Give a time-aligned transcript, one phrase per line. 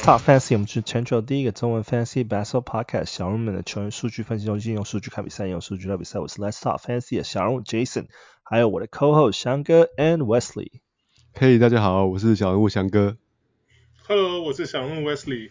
[0.00, 0.54] Let's talk fantasy。
[0.54, 3.04] 我们是全球第一个中文 fantasy basketball podcast。
[3.04, 6.18] 小人物们的球员数据分析中心，用数据看比赛，用数据聊比赛。
[6.18, 8.06] 我是 Let's talk fantasy 的小人物 Jason，
[8.42, 10.80] 还有我的 co-host 翔哥 and Wesley。
[11.34, 13.18] Hey，大家好，我是小人物翔哥。
[14.08, 15.50] Hello，我是小人物 Wesley。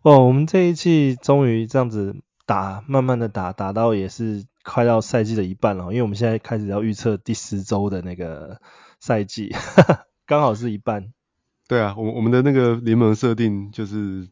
[0.00, 5.84] 哦，我们这一季终于这样子打，慢慢的打，打到也是快到赛季的一半了。
[5.90, 8.62] 因为我们现在开始要预测第十周的那个
[8.98, 9.54] 赛季，
[10.24, 11.12] 刚好是一半。
[11.72, 14.28] 对啊，我我们的那个联盟设定就是，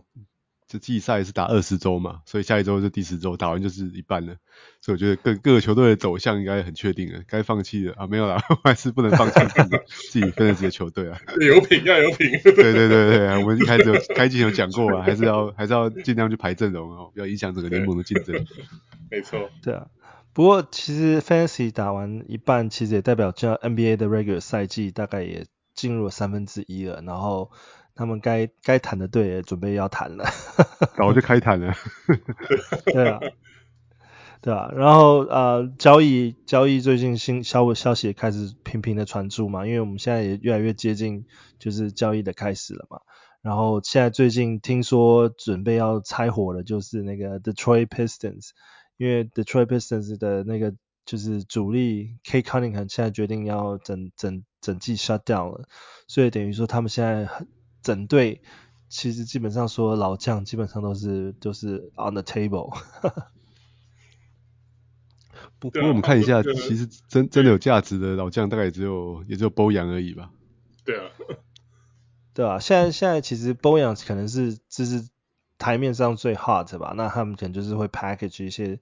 [0.68, 4.36] 这季赛是打二十周嘛，所以下一周就第十周，打完就是一半了。
[4.82, 9.76] 所以我觉得各各个球队的走向应该很确定了，该放弃了啊，没有啦， 还是不能放弃自己
[10.10, 11.18] 自己分的这些球队 啊。
[11.40, 12.30] 有品要有品。
[12.42, 18.44] 对对对对啊，我们一开始有开季有讲过啊，还是要还是要尽量去排阵容哦，不要影响整个联盟的竞争。
[19.10, 19.48] 没错。
[19.62, 19.86] 对啊，
[20.34, 25.46] 不过其实 Fantasy 打完一半，其实也代表这 NBA 的 Regular 赛季大概也。
[25.80, 27.50] 进入了三分之一了，然后
[27.94, 30.26] 他们该该谈的队也准备要谈了，
[30.98, 31.72] 早就开谈了。
[32.92, 33.18] 对啊，
[34.42, 41.24] 对啊，然后呃，交易交易最近新消消息也开始频频的传出嘛，因为我们现在也越来越接近
[41.58, 43.00] 就是交易的开始了嘛。
[43.40, 48.50] 然后现在最近听说准备要拆伙的，就是那个 Detroit Pistons，
[48.98, 50.74] 因为 Detroit Pistons 的那个。
[51.06, 55.68] 就是主力 Cade Cunningham 现在决定要整整整季 shut down 了，
[56.06, 57.28] 所以等于说他们现在
[57.82, 58.42] 整队
[58.88, 62.76] 其实基本上说老将基本上都是都是 on the table。
[65.58, 70.30] 不不过我们看一下，其实真真的有价值的老将大概也只有也只有 Bojan 而已吧。
[70.84, 71.10] 对啊，
[72.34, 75.08] 对啊，现在现在其实 Bojan 可能是就是
[75.58, 78.80] 台面上最 hot 吧，那他们可能就是会 package 一些。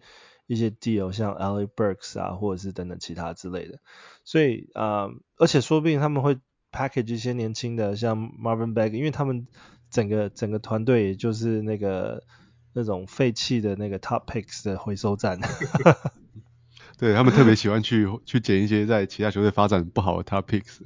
[0.48, 3.78] 一些 deal 像 a l i Burks 啊，或者是等等其他之类的，
[4.24, 6.38] 所以啊、而且说不定他们会
[6.72, 9.46] package 一些年轻的，像 Marvin Bagley，因为他们
[9.90, 12.24] 整个整个团队也就是那个
[12.72, 15.38] 那种废弃的那个 top picks 的回收站。
[16.96, 20.80] 对，他们特别喜欢去去捡一些在其他球队发展不好的 top picks，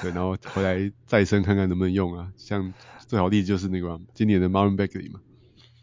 [0.00, 2.32] 对，然后回来再生看看能不能用啊。
[2.36, 2.72] 像
[3.06, 5.20] 最好例子就是那个今年的 Marvin Bagley 嘛。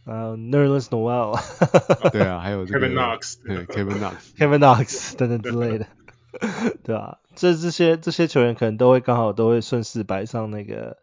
[0.07, 1.37] 呃、uh,，Nerlens Noel，
[2.11, 5.87] 对啊，还有这个 Kevin Knox，对，Kevin Knox，Kevin Knox 等等之类的，
[6.85, 10.97] 对啊，这这些这些球员可能都会刚好都会顺势摆上那个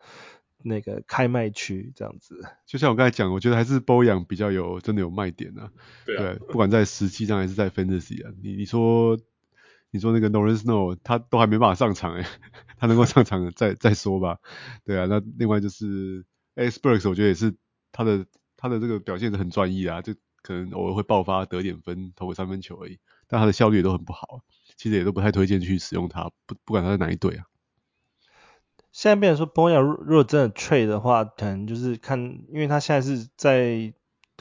[0.63, 2.47] 那个开卖区这样子。
[2.65, 5.69] 就像我刚才讲，我觉得还是 Bojan 比较有真的有卖点啊。
[6.07, 9.19] 对啊，对，不管在实际上还是在 Fantasy 啊，你你说
[9.91, 12.25] 你说那个 Nerlens Noel 他都还没办法上场诶，
[12.81, 14.39] 他能够上场再再说吧。
[14.87, 16.25] 对啊，那另外就是
[16.57, 17.55] Alec Burks 我觉得也是
[17.93, 18.25] 他的。
[18.65, 22.99] 他的这个表现是很专一啊，就可能偶尔会爆发得点分，投个三分球而已，
[23.29, 24.41] 但他的效率也都很不好，
[24.79, 27.45] 其实也都不太推荐去使用他，不不管他在哪一队啊。
[28.91, 33.93] 现在变成说，Bojan 如果真的 trade 的话，可能就是看，因为他现在是在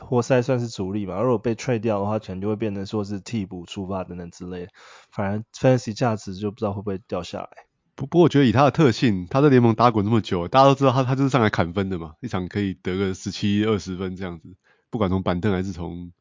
[0.01, 4.69] 活塞算是主力嘛，如果被 trade 掉的话，可能就会变成说是替补出发等等之类，
[5.11, 7.49] 反而 fancy 价值就不知道会不会掉下来。
[7.95, 14.55] 不不过我觉得以他的特性，他在联盟打滚这么久，大家都知道他他就是上来砍分的嘛，一场可以得个十七二十分这样子，
[14.89, 16.11] 不管从板凳还是从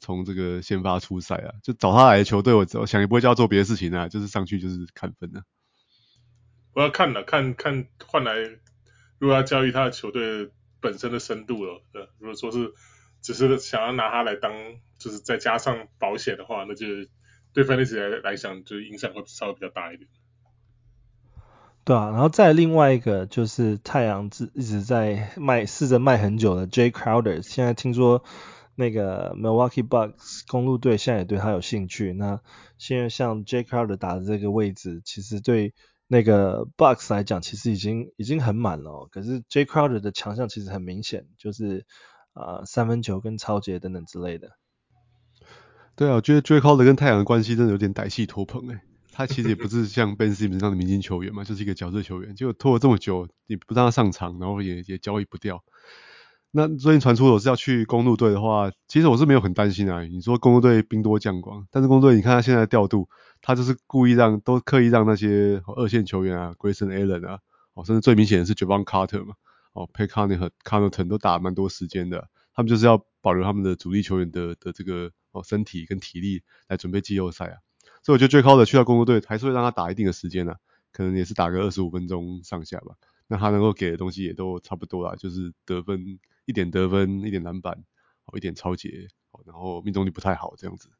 [0.00, 5.44] 从这个先发出赛啊，就找他来的球队，我我想也不会叫他做别的事情啊，就是上去就是砍分的。
[6.72, 8.34] 我要看了，看看换来，
[9.18, 10.50] 如果要交易他的球队
[10.80, 12.72] 本身的深度了，对，如果说是
[13.20, 14.52] 只是想要拿他来当，
[14.98, 16.86] 就是再加上保险的话，那就
[17.52, 20.08] 对 Fantasy 来来讲，就影响会稍微比较大一点。
[21.84, 28.22] 对啊，然后再另外一个就是太阳一直在卖，试着卖很久的 Jay Crowder，现在听说
[28.76, 32.12] 那个 Milwaukee Bucks 公路队现在也对他有兴趣。
[32.12, 32.40] 那
[32.78, 35.74] 现在像 Jay Crowder 打的这个位置，其实对
[36.06, 39.08] 那个 Bucks 来讲，其实已经已经很满了哦。
[39.10, 41.84] 可是 Jay Crowder 的强项其实很明显，就是
[42.32, 44.50] 啊、三分球跟超截等等之类的。
[45.96, 48.78] 对啊，我觉得 Jay Crowder 跟太阳的关系真的有点歹戏拖棚诶。
[49.12, 52.34] 他其实也不是像 Ben Simmons 这样的明星球员嘛，就是一个角色球员。
[52.34, 55.62] 结果拖了这么久，你不让他上场，然后也也交易不掉。
[56.50, 60.02] 那最近传出我是要去公鹿队的话，其实我是没有很担心啊。
[60.02, 63.08] 你说公鹿队兵多将广，但是公鹿队你看他现在调度，
[63.40, 67.38] 他就是故意让都刻意让那些二线球员啊，Grayson Allen 啊，
[67.74, 69.34] 哦，甚至最明显的是 Jevon Carter 嘛，
[69.72, 77.56] 哦，Pecan 和 Connaughton 都打蛮多时间的，他们就是要保留他们的主力球员的的这个哦身体跟体力来准备季后赛啊。
[78.02, 80.58] 所以我觉得最高的去到公路队还是会让他打一定的时间呢、啊，
[80.92, 82.96] 可能也是打个二十五分钟上下吧。
[83.28, 87.84] 那他能够给的东西也都差不多啦，就是得分一点得分一点篮板，
[88.24, 89.08] 好一点抄截，
[89.46, 90.90] 然后命中率不太好这样子。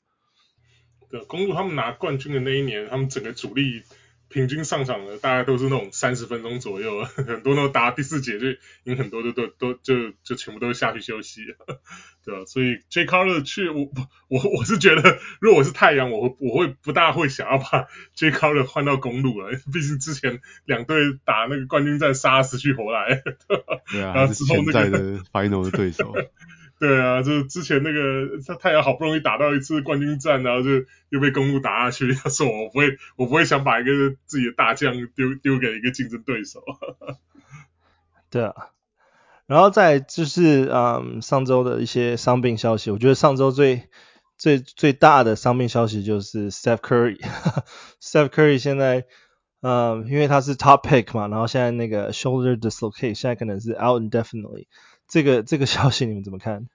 [1.11, 3.83] 对，公路他们拿冠军的那一年，他们整个主力
[4.33, 8.47] 平均上场的大概都是那种三十分钟左右，很多都打第四节就
[8.85, 11.43] 赢很多都都都就就全部都下去休息，
[12.25, 12.45] 对吧？
[12.47, 13.91] 所以 Jay Crowder 去我
[14.29, 17.87] 我我是觉得，如果我是太阳，我会我会不大会想要把
[18.17, 23.23] Jay Crowder 换到公路了，毕竟之前两队打那个冠军战杀死去活来，
[23.91, 26.15] 对啊，然后之后那个潜在的 Final 的对手。
[26.83, 32.13] 对啊，就是之前那个太阳好不容易打到一次冠军战，然后就又被公鹿打下去。
[32.19, 36.61] 他说我不会，我不会想把一个自己的大将丢丢给一个竞争对手。
[38.31, 38.55] 对啊，
[39.47, 43.89] 然后再就是嗯上周的一些伤病消息，我觉得上周最
[44.37, 47.21] 最最大的伤病消息就是 Steph Curry。
[48.03, 49.05] Steph Curry 现在
[49.61, 54.67] 嗯因为他是 Top Pick 嘛，然后现在那个 Shoulder Dislocate 现在可能是 Out Indefinitely。
[55.13, 56.67] 这个这个消息你们怎么看？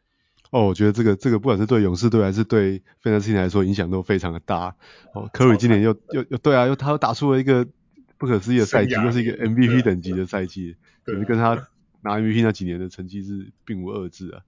[0.51, 4.75] 哦，我觉得这个这个不管是对勇士队还是对 Fantasy 来说影响都非常的大。
[5.16, 7.68] 哦，Curry 今年又又又对啊，又他又打出了一个
[8.19, 11.68] 不可思议的赛季，又是一个 MVP 等级的赛季，可是跟他
[12.01, 14.44] 拿 MVP 那几年的成绩是并无二致啊。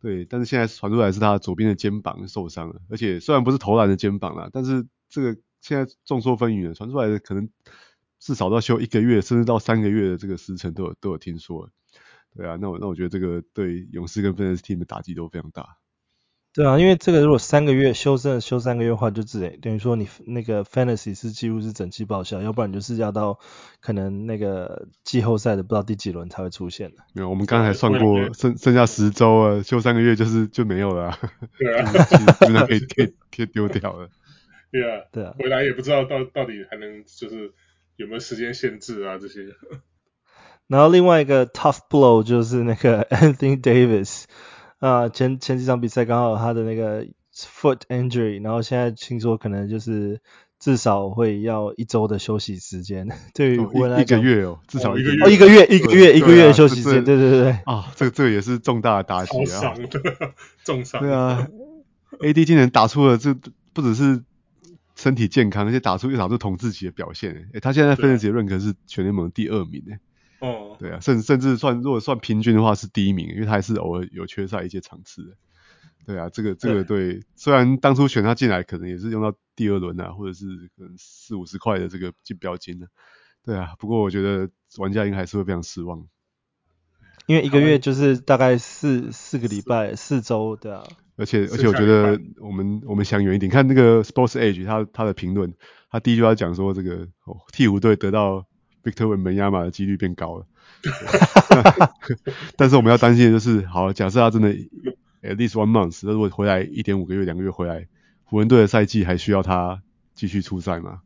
[0.00, 7.50] 对，但是现在传出来是他左边的肩膀受伤了，而且虽然不是投篮的肩膀啦，但是这个现在众说纷纭的传出来的可能
[8.18, 11.68] 至少要休一个月，甚至到三个月的这个时程都有都有听说。
[12.38, 15.78] 对啊，那我那我觉得这个对勇士跟 Fantasy Team 的打击都非常大。
[16.54, 23.40] 对啊，因为这个如果三个月休真的休三个月的话，就只等等于说你那个 Fantasy 是几乎是整季报销，要不然就是要到
[23.80, 26.98] 可能那个季后赛的不知道第几轮才会出现的。
[27.12, 31.18] 没有，我们刚才算过剩剩下十周啊，休三个月就是就没有了。
[31.58, 31.92] 对啊，
[32.40, 34.08] 就那可以可以可以丢掉了。
[34.70, 37.52] 对啊，对啊，回来也不知道到到底还能就是
[37.96, 39.40] 有没有时间限制啊这些。
[40.68, 44.24] 然后另外一个 tough blow 就是那个 Anthony Davis
[44.78, 47.04] 啊、呃，前前几场比赛刚好他的那个
[47.34, 50.20] foot injury，然后现在听说可能就是
[50.60, 53.08] 至少会要一周的休息时间。
[53.34, 57.52] 对于湖人来讲，一个月哦，至少一个月哦，一个月一个月一个月的休息时间，对对对对。
[57.64, 59.74] 啊，这个这个也是重大的打击啊，
[60.64, 61.00] 重伤。
[61.00, 61.48] 对啊
[62.20, 63.34] ，AD 今年打出了这
[63.72, 64.22] 不只是
[64.96, 67.48] 身体健康，而且打出又打出统治级的表现。
[67.52, 69.98] 诶他现在 Fantasy 的认可是全联盟第二名诶。
[70.40, 75.36] 哦，对啊，甚甚至算如果算平均的话是第一名，因为他还是偶尔有缺赛一些场次的。
[76.06, 80.46] 对啊，这个这个对，对虽然当初选他进来可能也是用到第二轮啊，或者是
[80.76, 82.86] 可能四五十块的这个竞标金呢。
[83.44, 84.48] 对啊，不过我觉得
[84.78, 86.06] 玩家应该还是会非常失望，
[87.26, 90.84] 因为一个月就是大概四四个礼拜四周，对啊。
[91.16, 95.52] 而且而且我觉得我们我们想远一点，看那个 Sports Edge 他他的评论，
[95.90, 98.46] 他第一句话讲说这个哦鹈鹕队得到。
[98.84, 100.46] Victor Wembanyama 的几率变高了，
[102.56, 104.50] 但是我们要担心的就是，好，假设他真的
[105.22, 107.86] at least one month，如果回来一点五个月、两个月回来，
[108.24, 109.82] 湖人队的赛季还需要他
[110.14, 111.00] 继续出赛吗？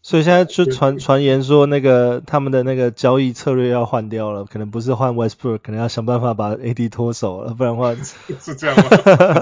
[0.00, 7.94] 所以现在就传传言说，那个他们的那个交易策略要换掉了，可能不是换 Westbrook，可能要想办法把 AD 脱手了，不然的话
[8.40, 8.88] 是这样吗？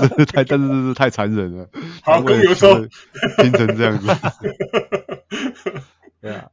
[0.09, 1.69] 真 是太，但是这是太残忍了。
[2.03, 2.81] 好，公牛说
[3.39, 4.07] 拼成这样子。
[6.21, 6.49] 对啊。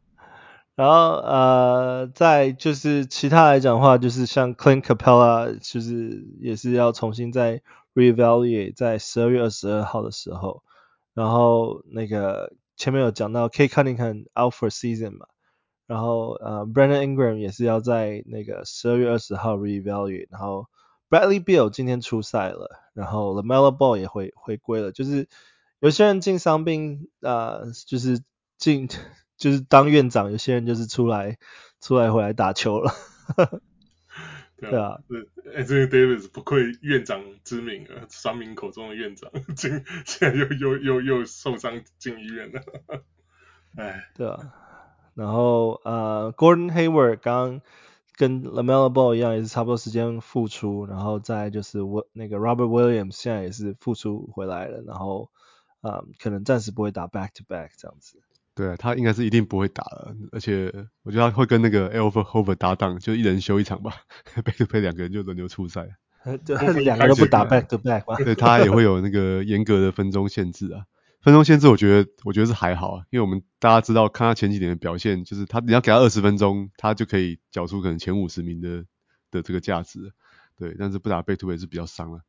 [0.75, 7.62] 然后呃，在就是其他来讲的话，就是像 Clint Capella，就是也是要重新再
[7.94, 10.63] revaluate 在十二月二十二号的时候。
[11.13, 15.27] 然后那个前面有讲到 K Cunningham out for season 嘛，
[15.86, 20.25] 然后呃 Brandon Ingram 也是要在那个十二月二十号 revaluate。
[20.32, 20.65] 然后
[21.08, 24.92] Bradley Beal 今天出赛了，然后 LaMelo Ball 也回回归了。
[24.92, 25.30] 就是
[25.80, 28.24] 有些人进伤兵啊、呃，就是
[28.58, 28.89] 进。
[29.43, 31.38] 就是当院长，有些人就是出来
[31.81, 32.93] 出来回来打球了。
[34.55, 42.62] 对啊，是 Anthony Davis 不愧院长之名啊，三名口中的院长， 进现在又又又又受伤进医院了。
[43.75, 44.53] 哎，对啊。
[45.13, 47.59] 然后呃，Gordon Hayward 刚
[48.15, 50.85] 跟 LaMelo Ball 一样，也是差不多时间复出。
[50.85, 54.81] 然后再就是我那个 Robert Williams 现在也是复出回来了。
[54.88, 55.29] 然后
[55.81, 58.21] 啊、呃，可能暂时不会打 back to back 这样子。
[58.55, 63.93] 对啊，他应该是一定不会打了，而且我觉得他会跟那个 Al Horford 搭档，就一人休一场吧
[64.36, 65.88] ，back to back 两个人就轮流出赛。
[66.45, 68.15] 对，两个人不打 back to back 吧？
[68.24, 70.86] 对，他也会有那个严格的分钟限制啊。
[71.22, 78.86] 分钟限制，我觉得我觉得是还好啊，因为我们大家知道，看他前几年的表现，就是他你要给他二十分钟，他就可以缴出可能前五十名的
[79.31, 80.12] 的这个价值。
[80.57, 82.19] 对，但是不打 back to back 是比较伤了。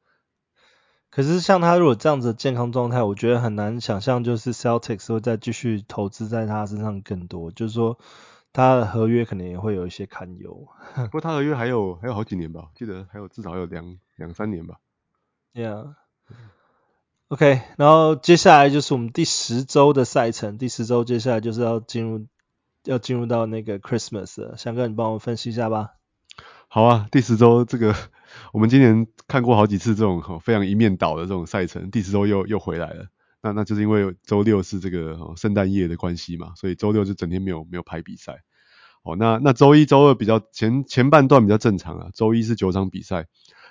[1.14, 8.00] 可是像他如果这样子的健康状态，我觉得很难想象，就是 Celtics 会再继续投资在他身上更多，就是说
[8.52, 10.66] 他的合约可能也会有一些堪忧。
[10.97, 14.78] 不过他合约还有还有好几年吧，记得还有至少还有两两三年吧。
[15.54, 22.26] Yeah，OK，然后接下来就是我们第十周的赛程，第十周接下来就是要进入
[22.83, 25.90] 要进入到那个 Christmas 了，翔哥你帮我分析一下吧。
[26.66, 27.94] 好啊，第十周这个
[28.53, 33.07] 我们今年看过好几次这种非常一面倒的这种赛程，第十周又又回来了。
[33.43, 38.43] 那那就是因为周六是这个圣诞夜的关系嘛，所以周六就整天没有没有排比赛。
[39.03, 43.26] 哦，那那周一周二比较前前半段比较正常啊，周一是九场比赛，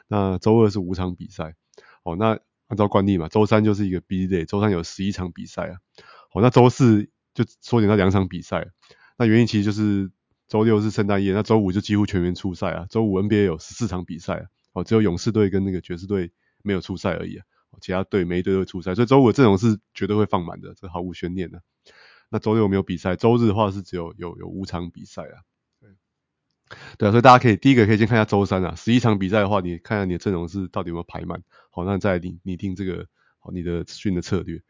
[0.08, 1.56] 那周二是五场比赛。
[2.04, 5.78] 哦，那按照惯例嘛，周三就是一个 busy day，周三有十一场比赛啊。
[6.34, 8.68] 哦，那周四就缩减到两场比赛。
[9.18, 10.12] 那原因其实就是
[10.54, 12.86] 周六是圣诞夜，那周五就几乎全员出赛啊。
[12.88, 16.32] 周五 NBA 有十四场比赛啊，哦，只有勇士队跟那个爵士队
[16.62, 17.46] 没有出赛而已啊。
[17.82, 21.64] 其他队每一队都会出赛，所以周五的阵容是绝对会放满的，这毫无悬念的。
[22.30, 25.42] 那周六没有比赛，周日的话是只有有有五场比赛啊。
[25.82, 25.90] 对，
[27.00, 31.42] 对啊，所以大家可以第一个可以先看一下周三啊，十一场比赛的话，你看一下你的阵容是到底有没有排满。
[31.72, 33.08] 好，那再拟拟定这个
[33.40, 34.62] 好你的训的策略。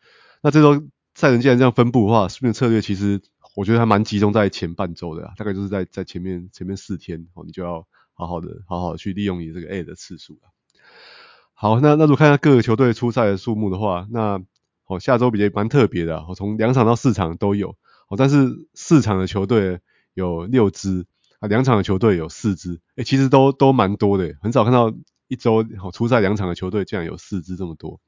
[0.42, 3.22] 那这周赛程既然这样分布的话，训的策略其实
[3.56, 10.50] 我觉得还蛮集中在前半周的啊，大概就是在在前面前面四天哦，你就要好好的好好的去利用你这个 A 的次数啊。
[11.54, 14.42] 好，那那如果看一下各个球队出赛的数目的话，那
[14.86, 17.70] 哦下周比较蛮特别的，我从两场到四场都有，
[18.10, 19.80] 哦但是四场的球队
[20.14, 21.06] 有六支
[21.40, 24.94] 啊，两场的球队有四支，诶其实都都蛮多的，很少看到
[25.34, 28.00] 一周好出赛两场的球队竟然有四支这么多，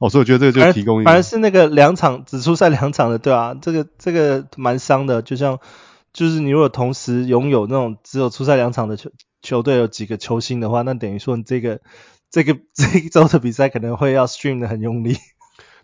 [0.00, 5.60] 哦所以我觉得这个就提供一个，反而是那个两场只出赛两场的，对啊，这个这个蛮伤的，就像
[6.12, 9.10] 就是你如果同时拥有那种只有出赛两场的球
[9.42, 11.80] 球队有几个球星的话，那等于说你这个。
[12.32, 15.18] 这个这一周的比赛可能会要 stream 的很用力。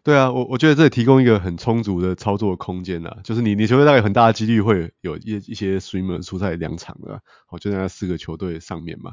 [0.05, 9.13] 对啊，我我觉得这里提供一个很充足的操作空间啊，就是你你球队大概很大的几率会有一一些 streamer 出赛两场的，哦，就在那四个球队上面嘛。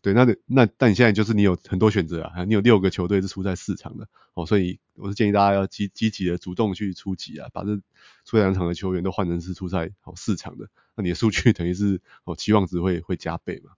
[0.00, 7.76] 对，那那但你现在就是你有很多选择啊，你有六个球队是出赛四场的，哦，所以我是建议大家要积积极的主动去出击啊，把这
[8.24, 13.72] 出赛两场的球员都换成是出赛哦四场的，那你的数据 等于是哦期望值会会加倍嘛。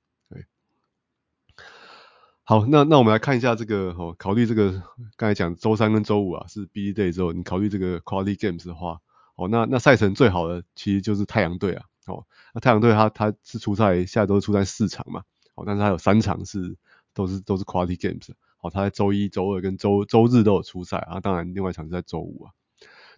[2.51, 4.73] 好，那那我们来看一下这个哦，考虑这个
[5.17, 8.99] 刚才讲周三跟周五啊是 B day 之后，你考虑这个 quality games 的话，
[9.37, 15.23] 哦，那那赛程最好的其实就是太阳队啊，哦，那太阳队他他是出赛下周出赛四场嘛，
[15.55, 16.77] 哦，但是他有三场是
[17.15, 22.51] 都是都是 quality games，哦，他在周一、周二跟周周日都有出赛啊，当然另外一场是在周五啊，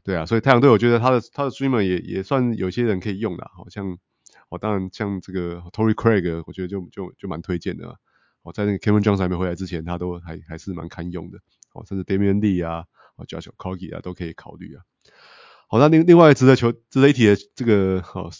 [0.04, 3.96] 对啊，所以太阳队我觉得他的他的 streamer 也也算有些人可以用的，好像
[4.50, 7.96] 哦，当然像这个 Tory Craig 我觉得就就就蛮推荐的。
[8.42, 11.38] 哦，在那个 Kevin Johnson 还没回来之前，他都还还是蛮堪用的。
[11.72, 12.84] 哦，甚至 Damian Lee 啊，
[13.16, 14.82] 哦，Josh Okogie 啊，都可以考虑啊。
[15.68, 18.30] 好，那另另外值得球值得一提的这个哦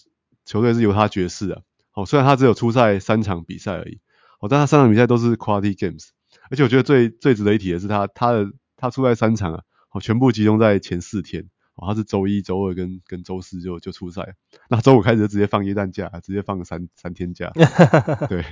[0.45, 1.63] 球队是犹他爵士啊。
[1.95, 4.01] 哦，虽然他只有出赛三场比赛而已，
[4.41, 6.09] 哦，但他三场比赛都是 Quality Games，
[6.51, 11.49] 而且我觉得最最值得一提的是他他的他出赛三场啊，哦，全部集中在前四天。
[11.75, 14.35] 哦，他是周一、周二跟跟周四就就出赛，
[14.69, 17.51] 那周五开始就直接放耶诞假，直接放三三天假。
[18.29, 18.45] 对。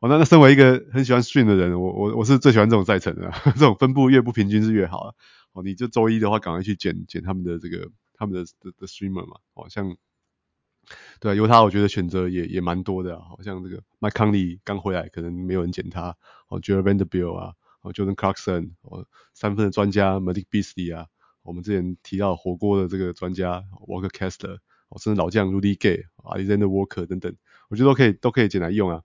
[0.00, 5.14] 哦，那那身为一个很喜欢 stream 的人，我我我是最喜欢这种赛程的， 这种分布越不平均是越好啊。
[5.52, 9.38] 哦，你就周一的话，赶快去捡捡他们的这个他们的的的 streamer 嘛。
[9.54, 9.96] 哦，像
[11.18, 16.14] 对啊，犹他我觉得选择也也蛮多的，好像这个 Mike Conley 刚回来，可能没有人捡他。
[16.48, 21.06] 哦，Jarred Vanderbilt 啊，哦，Jordan Clarkson，哦，三分的专家 Malik Beasley 啊，
[21.42, 24.58] 我们之前提到火锅的这个专家 Walker Kessler，
[24.90, 27.34] 哦，甚至老将 Rudy Gay、Alexander Walker 等等，
[27.70, 29.02] 我觉得都可以都可以捡来用啊。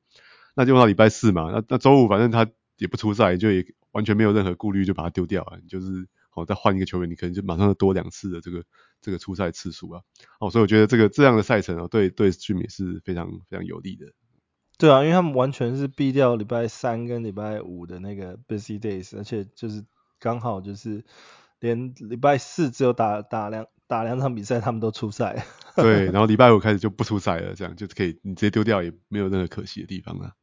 [0.55, 5.59] 那就用到礼拜四嘛，那那周五反正他也不出赛，就也完全没有任何顾虑，就把他丢掉了。
[5.67, 8.63] 就是哦，再换一个球员，你可能就马上就多两次的这个
[9.01, 10.01] 这个出赛次数啊。
[10.39, 14.07] 哦，所以我觉得这个这样的赛程哦，对对 stream 也是非常非常有利的。
[14.77, 19.85] 对啊，因为他们完全是避掉礼拜三跟礼拜五的那个 busy days，而且就是
[20.19, 21.03] 刚好就是
[21.59, 25.45] 连礼拜四只有打打两打两场比赛，他们都出赛。
[25.75, 30.33] 对，然后礼拜五开始就不出赛了，这样就可以你直接丢掉，也没有任何可惜的地方了。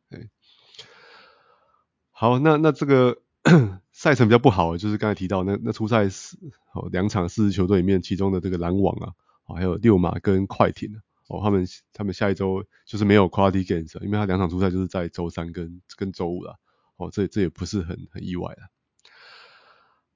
[2.21, 3.19] 好，那那这个
[3.95, 6.37] 赛程比较不好，就是刚才提到那那初赛四
[6.75, 9.13] 哦两场四支球队里面，其中的这个篮网啊，
[9.47, 16.59] 哦还有六马跟快艇哦，他们他们下一周就是没有 quality games，因为他两场初赛就是在周三跟跟周五了，
[16.97, 18.63] 哦这这也不是很很意外的。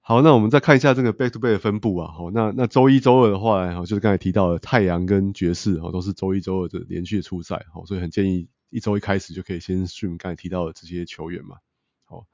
[0.01, 8.49] 好，那我们再看一下这个 back to back 的分布啊，好，那那周一周二的话，哦就是刚才提到的太阳跟爵士哦都是周一周二的连续出赛，哦所以很建议。
[8.75, 11.59] 一周一开始就可以先 stream 刚才提到的这些球员嘛，
[12.12, 12.26] 好，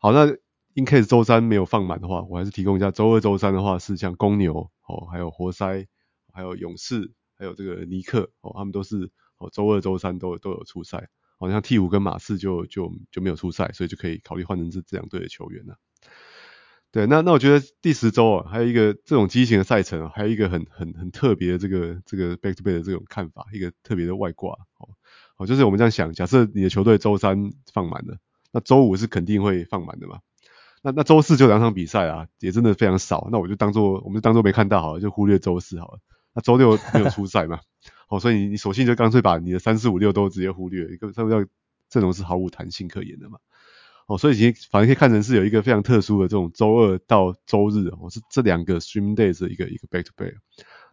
[0.00, 0.26] 好，那
[0.74, 5.86] in case 周三没有放满的话，我还是提供一下，周二、周三的话是像公牛哦，还有活塞，
[6.32, 15.76] 还有勇士，还有这个尼克哦，他们都是哦周二、周三都都有出赛，好像鵜鹕跟马刺就就就没有出赛，所以就可以考虑换成这这两队的球员了。
[16.90, 24.58] 对，那那我觉得第十周啊，还有一个这种畸形的赛程，还有一个很很很特别的这个这个 back to back 的这种看法，一个特别的外挂。
[25.36, 28.18] 好，就是我们这样想，假设你的球队周三放满了，
[28.52, 30.20] 那周五是肯定会放满的嘛。
[30.82, 33.28] 那那周四就两场比赛啊，也真的非常少。
[33.32, 35.98] 那我就当做我们就当做没看到好了，就忽略周四好了。
[36.34, 37.60] 那周六没有出赛嘛？
[38.08, 41.48] 好，所以你你索性就干脆把你的三四五六都直接忽略，一个他们叫
[41.88, 43.38] 阵容是毫无弹性可言的嘛。
[44.06, 50.34] 哦，所以其实反正可以看成是有一个非常特殊的这种周二到周日哦，是这两个 stream days 的一个一个 back to back。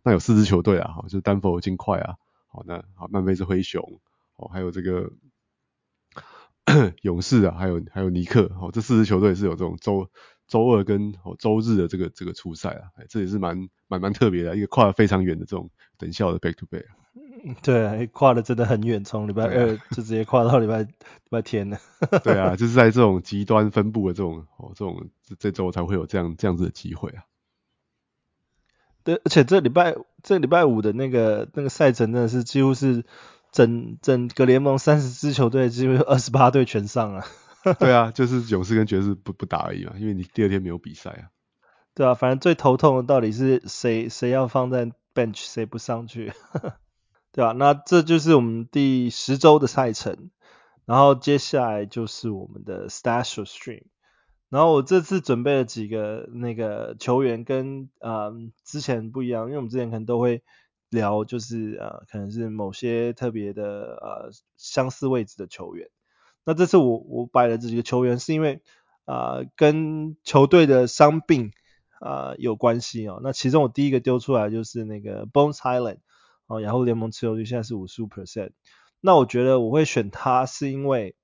[0.03, 2.15] 那有四支球队啊，哈，就是丹佛金块啊，
[2.47, 3.99] 好，那好，曼菲斯灰熊，
[4.35, 5.11] 哦，还有这个
[7.01, 10.09] 勇士啊，还有还有尼克，哦，这四支球队是有这种周
[10.47, 16.85] 周二跟哦周日的这个这个初赛啊，这也是蛮蛮蛮特别的，一个跨得非常远的这种等效的 back to back。
[17.63, 20.89] 对啊，跨的真的很远，从礼拜二就直接跨到礼拜礼
[21.29, 21.79] 拜天了。
[22.23, 25.09] 对啊，就是在这种极端分布的这种哦，这种
[25.39, 27.23] 这周才会有这样这样子的机会啊。
[29.05, 33.05] 对，而且这礼拜这礼拜五的那个那个赛程真的是几乎是
[33.51, 37.25] 整整个联盟三十支球队，几乎二十八队全上啊。
[37.79, 41.29] 对啊，就是勇士跟爵士不不打而已嘛，因为你第二天没有比赛啊。
[41.93, 46.31] 对啊，反正最头痛的到底是谁谁要放在 bench，谁不上去。
[47.31, 47.51] 对吧？
[47.51, 50.31] 那这就是我们第十周的赛程，
[50.85, 53.83] 然后接下来就是我们的 Stash or Stream。
[54.49, 58.33] 然后我这次准备了几个那个球员跟呃
[58.65, 60.41] 之前不一样，因为我们之前可能都会
[60.89, 65.89] 聊就是呃可能是某些特别的呃相似位置的球员。
[66.45, 68.61] 那这次我我摆了这几个球员是因为
[69.05, 71.51] 呃跟球队的伤病
[71.99, 73.19] 啊、呃、有关系哦。
[73.23, 75.99] 那其中我第一个丢出来就是那个 Bones Hyland。
[76.47, 78.53] 哦，雅虎联盟持有率现在是五十五 percent。
[79.01, 81.15] 那我觉得我会选他，是因为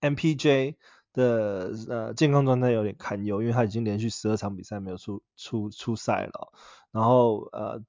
[0.00, 0.76] MPJ
[1.12, 6.52] 的呃健康状态有点堪忧，因为他已经连续十二场比赛没有出出出赛了。
[6.92, 7.82] 然后呃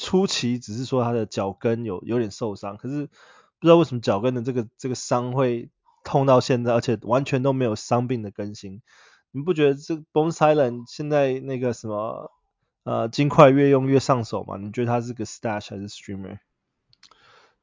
[0.00, 5.70] 初期只是说他的脚跟有有点受伤，可是不知道为什么脚跟的这个这个伤会
[6.04, 8.82] 痛到现在，而且完全都没有伤病的更新。
[9.30, 12.32] 你不觉得这 Bones Hyland 现在那个什么？
[12.84, 14.56] 呃，金块越用越上手嘛？
[14.58, 16.38] 你觉得他是个 stash 还是 streamer？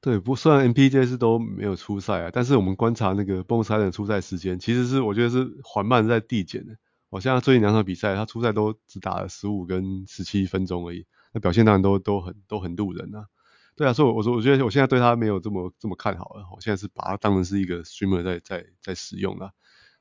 [0.02, 6.76] 对，不，虽然 MPJ 是都没有出赛啊，但是我们观察那个 Bones Hyland 的出赛时间，其实是我觉得是缓慢在递减的。
[7.10, 13.28] 我现在最近两场比赛，他出赛都只打了十五跟十七分钟而已，那表现当然都都很都很路人啊。
[13.76, 19.52] 对啊，所以我说我觉得我现在对他没有这么这么看好了，我现在是把他当成是一个 streamer 在在在使用了。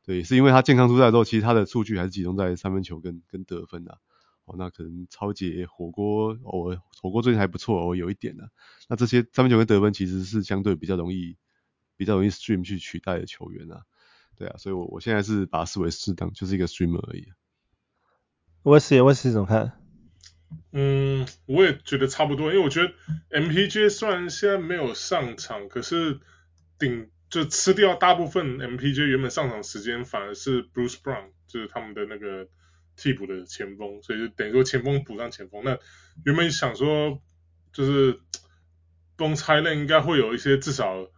[0.05, 3.99] 对，是因为他健康出赛之后，其实他的数据还是集中在三分球跟跟得分啊。
[4.45, 8.51] 哦，那可能抄截火锅偶尔火锅最近还不错，偶尔有一点的。
[8.89, 11.37] 那这些三分球跟得分其实是相对比较容易
[11.97, 13.83] 比较容易 stream 去取代的球员啊。
[14.37, 17.29] 对啊，所以我我现在是把它视为适当，就是一个 streamer 而已。
[18.65, 19.82] 我是我是怎么看？
[20.73, 22.93] 嗯，我也觉得差不多，因为我觉得
[23.31, 26.21] MPJ 虽然现在没有上场，可是
[26.79, 32.49] 顶就吃掉大部分 MPJ 原本上场时间，反而是 Bruce Brown，就是他们的那个。
[32.95, 35.65] 替补的前锋，所以就等于说前锋补上前锋。
[35.65, 35.79] 那
[36.27, 37.23] 原本想说，
[37.73, 38.21] 就是
[39.17, 41.11] Bones Hyland 应该会有一些至少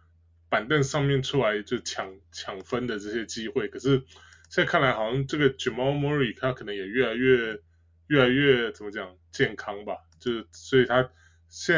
[0.47, 3.67] 板凳上面出来就抢抢分的这些机会。
[3.67, 4.03] 可是
[4.49, 7.59] 现在看来，好像这个 Jamal Murray 他可能也越来越
[8.07, 9.97] 越来越怎么讲健康吧？
[10.19, 11.09] 就是所以他
[11.49, 11.75] 现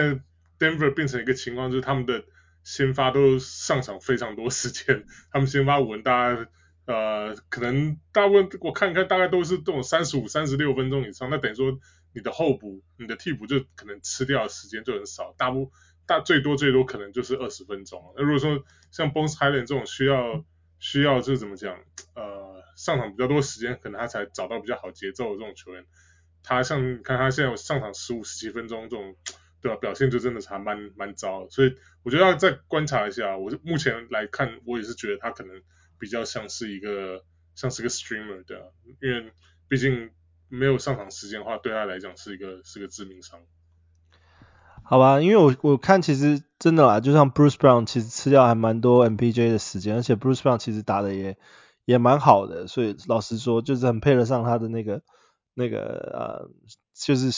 [0.57, 2.23] 在 Denver 变成一个情况，就是他们的
[2.63, 6.49] 先发都上场非常多时间， 他们先发五人大家。
[6.85, 11.77] 呃，可能大部分我看看大概都是这种三十五、三十六分钟以上，那等于说
[12.13, 15.73] 你的候补、你的替补就可能吃掉的时间就很少，大部
[16.05, 18.13] 大最多最多可能就是二十分钟。
[18.15, 20.45] 那如果说像 Bones Highland 这种需要
[20.79, 21.77] 需要就是怎么讲，
[22.15, 25.85] 呃，上场比较多时间，可能他才找到比较好节奏的这种球员，
[26.47, 29.15] 他像看他现在有上场十五、十七分钟这种，
[29.61, 29.77] 对吧？
[29.77, 33.37] 表现就真的是还蛮蛮糟，所以我觉得要再观察一下。
[33.37, 35.61] 我目前来看，我也是觉得他可能。
[35.99, 37.23] 比较像是一个
[37.55, 38.65] 像是个 streamer 的、啊，
[39.01, 39.31] 因为
[39.67, 40.11] 毕竟
[40.47, 43.39] 没有上场时间的话，对他来讲是一个是个致命伤。
[44.83, 51.35] 好吧，因为我我看其实真的啦，就像 Bruce Brown 其实吃掉还蛮多 MPJ 的时间，而且 Bruce Brown 其实打的也
[51.85, 55.01] 也蛮好的，所以老实说就是很配得上他的那个
[55.57, 55.81] 那个
[56.13, 56.49] 呃，
[56.93, 57.31] 就是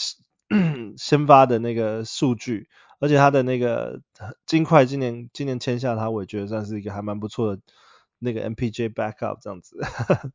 [0.97, 2.67] 先发的那个数据，
[2.99, 4.01] 而且他的那个
[4.45, 7.61] 金块今年今年签下他，我也觉得算是一个还蛮不错的。
[8.21, 9.79] 那个 MPJ backup 这样子，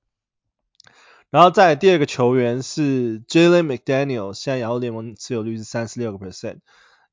[1.28, 6.60] 然后再第二个球员是 Jalen McDaniel，现在雅虎联盟持有率是三十六个 percent，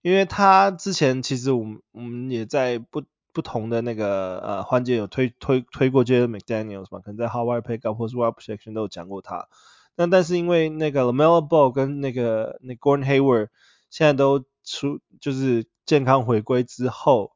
[0.02, 3.04] 因为他之前其实我们我们也在不
[3.34, 9.50] 不同的那个呃环节有推推推过 Jalen McDaniel 嘛，可能在 Hard Pick Up 或是 Wide Projection 都有讲过他。
[9.96, 13.50] 那但是因为那个 LaMelo Ball 跟那个那 Gordon Hayward
[13.90, 17.34] 现在都出就是健康回归之后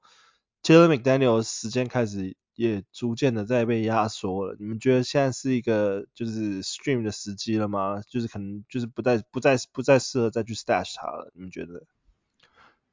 [0.64, 4.56] ，Jalen McDaniel 时间开始也逐渐的在被压缩了。
[4.58, 8.02] 你们觉得现在是一个就是 Stream 的时机了吗？
[8.08, 11.32] 就是可能就是不再不再不再适合再去 Stash 他了？
[11.36, 11.84] 你们觉得？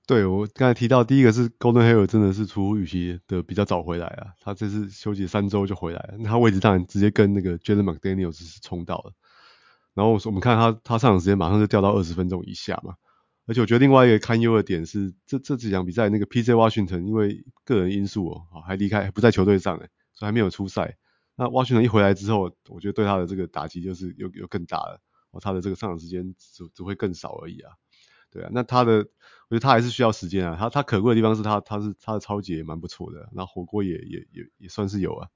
[0.05, 9.12] 对，我刚才提到第一个是 Gordon Hayward 真的是出乎预期的比较早回来啊，他这次休息三周就回来了，那他位置当然直接跟那个 Jalen McDaniel 是冲到了。
[9.94, 12.94] 然后我们看他他上场时间马上就掉到二十分钟以下嘛，
[13.46, 20.96] 而且我觉得另外一个堪忧的点是，这这几场比赛那个 PJ Washington 因为个人因素哦，还离开不在球队上诶，所以还没有出赛。
[21.35, 25.00] 那 Watson 一回来之后，我觉得对他的这个打击就是又又更大了，
[25.31, 27.72] 哦，他的这个上场时间只只会更少而已啊。
[28.31, 28.98] 对啊，那他的
[29.48, 35.28] 我觉得他还是需要时间啊，他他可贵的地方是他他是他的超级也蛮不错的，那火锅也也也也算是有啊。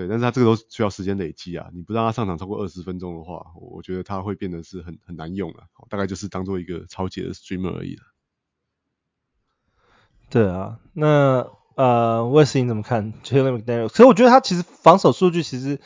[0.00, 8.02] 对，但是他这个都需要时间累积啊，你不让他上场超过二十分钟的话，我觉得他会变得是很很难用啊，大概就是当做一个超级的 streamer 而已了。
[10.30, 13.88] 对啊，那呃，威斯你怎么看 Jalen McDaniels？
[13.88, 15.80] 所以我觉得他其实防守数据其实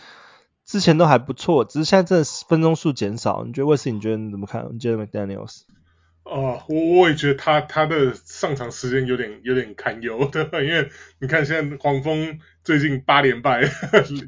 [0.64, 3.42] 之前都还不错，只是现在真的分钟数减少。
[3.44, 5.50] 你觉得威斯你觉得你怎么看 Jalen McDaniel？
[6.24, 10.60] 哦，我我也觉得他他的上场时间有点有点堪忧， 对吧？
[10.62, 13.60] 因为你看现在黄蜂最近八连败，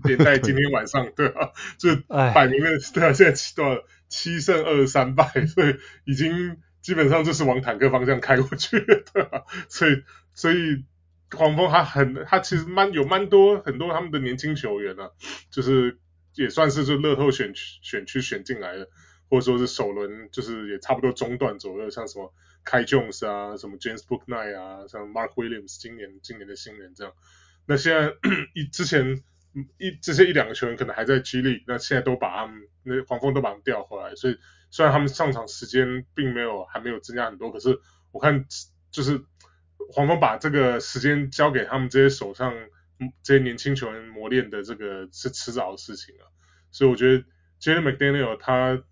[0.05, 1.53] 连 带今天晚上，对吧？
[1.79, 9.45] 就摆明了，对啊，现在七多少七胜二十三败， 所以已经基本上就是往坦克方向开过去了，对吧？
[9.71, 10.03] 所以
[10.35, 10.85] 所以
[11.31, 15.11] 黄蜂他很他其实蛮有蛮多很多他们的年轻球员啊，
[15.51, 15.97] 就是
[16.35, 18.91] 也算是就乐透选区选区选进来的。
[19.29, 22.33] 或者说是首轮，就是也差不多中段左右，像什么
[22.65, 27.13] 凯 Jones 啊，什么 James Booknight 啊，像 Mark Williams 今年今年的新人这样。
[27.67, 28.15] 那现在
[28.55, 29.23] 一之前
[29.79, 34.39] 一这些一两个球员可能还在 G League，那现在都把他们那黄蜂都把他们调回来，所以
[34.71, 37.81] 虽然他们上场时间并没有还没有增加很多，可是
[38.13, 38.47] 我看
[38.93, 39.25] 就是
[39.93, 42.55] 黄蜂把这个时间交给他们这些手上
[43.25, 46.31] 这些年轻球员磨练的这个是迟早的事情啊，
[46.71, 47.25] 所以我觉得
[47.61, 48.83] Jalen McDaniel 他。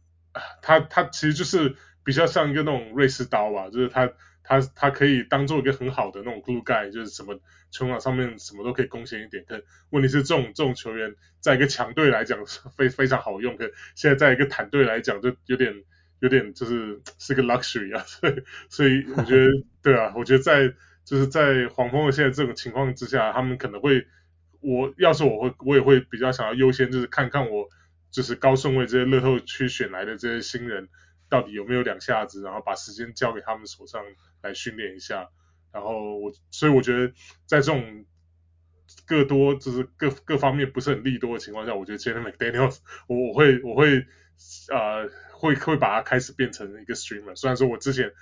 [0.62, 9.44] 他他其实就是比较像一个那种瑞士刀吧，就是他他他可以当做一个很好的那种 glue guy，就是什么球场上面什么都可以贡献一点。
[9.48, 12.38] 可问题是这种这种球员在一个强队来讲
[12.76, 15.74] 非非常好用，可现在在一个坦队来讲就有点
[16.20, 18.04] 有点就是是个 luxury 啊。
[18.06, 18.34] 所以
[18.68, 19.50] 所以我觉得
[19.82, 24.06] 对啊，我觉得在就是在黄蜂的现在这种情况之下，他们可能会
[24.60, 27.68] 我要是我会我也会比较想要优先就是看看我。
[28.14, 30.88] 就是高顺位这些乐透区选来的这些新人，
[31.28, 34.04] 到底有没有两下子，然后把时间交给他们手上
[34.40, 35.30] 来训练一下。
[35.72, 37.12] 然后我，所以我觉得
[37.44, 38.04] 在这种
[39.04, 44.06] 各多就是各各方面不是很利多的情况下，我觉得 Jalen McDaniels， 我我会我会
[44.72, 47.34] 呃会会把它开始变成一个 streamer。
[47.34, 48.12] 虽然说我之前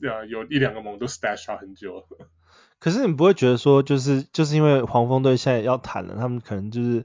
[0.00, 2.08] 呃有一两个盟都 stash 他很久。
[2.80, 7.04] 可是你不会觉得说，就是就是因为黄蜂队现在要谈了，他们可能就是。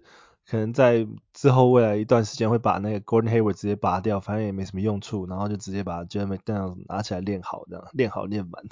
[0.50, 8.64] 可能在之后未来一段时间会把那个 Gordon Hayward 直接拔掉，反正也没什么用处，然后就直接把 Jalen McDaniels 拿起来练好，这样练好练满。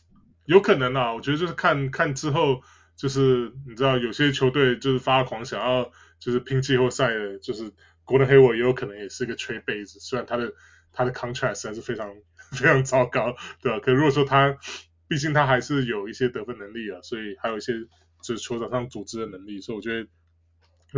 [0.46, 2.62] 有可能啊，我觉得就是看看之后，
[2.96, 7.70] 就是你知道有些球队就是发狂想要就是拼季后赛的，就是
[8.06, 10.54] Gordon Hayward 也有可能也是个 trade base，虽然他的
[10.92, 12.14] 他的 contract 还是非常
[12.52, 13.78] 非常糟糕，对吧？
[13.80, 14.56] 可如果说他
[15.06, 17.74] 毕竟他还是有一些得分能力啊，所以还有一些
[18.22, 20.08] 就是球场上组织的能力，所以我觉得。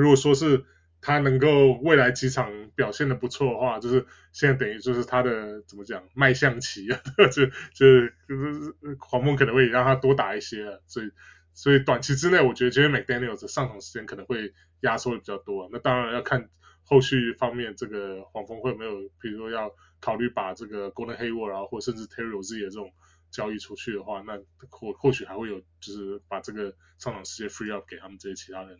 [0.02, 0.64] 如果说是
[1.00, 7.00] 他能够未来几场表现的不错的话，就是现在等于就是他的怎么讲卖相期啊，
[7.32, 11.10] 就就就是黄蜂可能会让他多打一些啊，所以
[11.54, 16.48] 所以短期之内我觉得这些 McDaniels 的上场时间可能会压缩的比较多啊，那当然要看
[16.84, 22.92] 后续方面这个黄蜂会有没有，比如说要考虑把这个 Golden Hayward 啊，或甚至 Terry Rozier 这种
[23.30, 24.38] 交易出去的话，那
[24.70, 28.78] 或或许还会有就是把这个上场时间 free up 给他们这些其他人。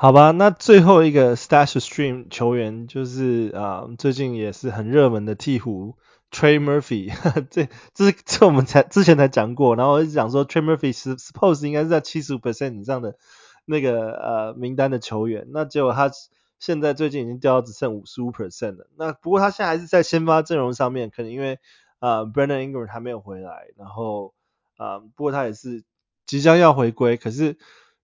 [0.00, 5.94] 好吧，那最后一个 Stash Stream 球员就是啊、最近也是很热门的鹈鹕
[6.30, 7.12] Trey Murphy，
[7.50, 13.16] 这这这我们才之前才讲过，然后我一直讲说 Trey Murphy 是 suppose 应该是在七十五 percent 以上的
[13.64, 16.12] 那个呃名单的球员，那结果他
[16.60, 18.86] 现在最近已经掉到只剩五十五 percent 了。
[18.96, 21.58] 那不过他现在还是在先发阵容上面，可能因为
[21.98, 24.32] 呃 Brandon Ingram 还没有回来，然后
[24.76, 25.82] 啊、呃、不过他也是
[26.24, 27.54] 即将要回归，可是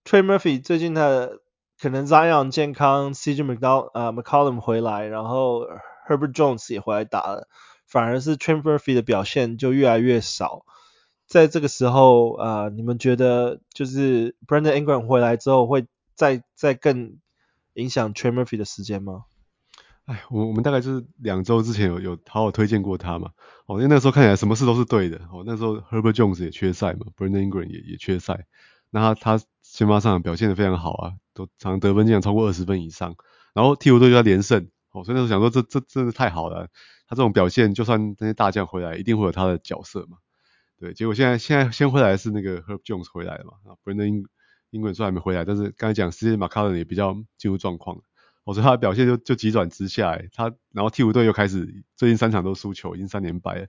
[0.04, 1.38] Trey Murphy 最近他的
[1.84, 5.66] 可能 Zion 健康，CJ McDow 呃 McCollum 回来，然后
[6.08, 7.46] Herbert Jones 也回来打了，
[7.86, 10.64] 反而是 Trey Murphy 的表现就越来越少。
[11.26, 17.18] 在这个时候、呃，你们觉得就是 Brandon Ingram 回来之后会再再更
[17.74, 19.24] 影响 Trey Murphy 的时间吗？
[20.06, 23.32] 哎，我我们大概就是两周之前有有好好推荐过他嘛。
[23.66, 25.18] 哦，因为那时候看起来什么事都是对的。
[25.30, 28.46] 哦，那时候 Herbert Jones 也缺赛嘛，Brandon Ingram 也也缺赛。
[28.88, 33.16] 那他他先发上表现的非常好啊，都常得分经常超过二十分以上。
[33.54, 36.68] 然后替补队就要连胜，哦，所以那时候想说这这真的太好了。
[37.08, 40.18] 他这种表现，就算那些大将回来，一定会有他的角色嘛。
[40.78, 43.52] 对，结果现在现在先回来是那个 Herb Jones 回来了嘛。
[43.64, 44.24] 啊，Brandon
[44.70, 47.98] Ingram 虽然还没回来，但是刚才讲 CJ McCollum 也比较进入状况。
[48.44, 53.66] 我说他的表现就就急转直下，哎，他然后替补队又开始最近三场都输球，已经三连败了。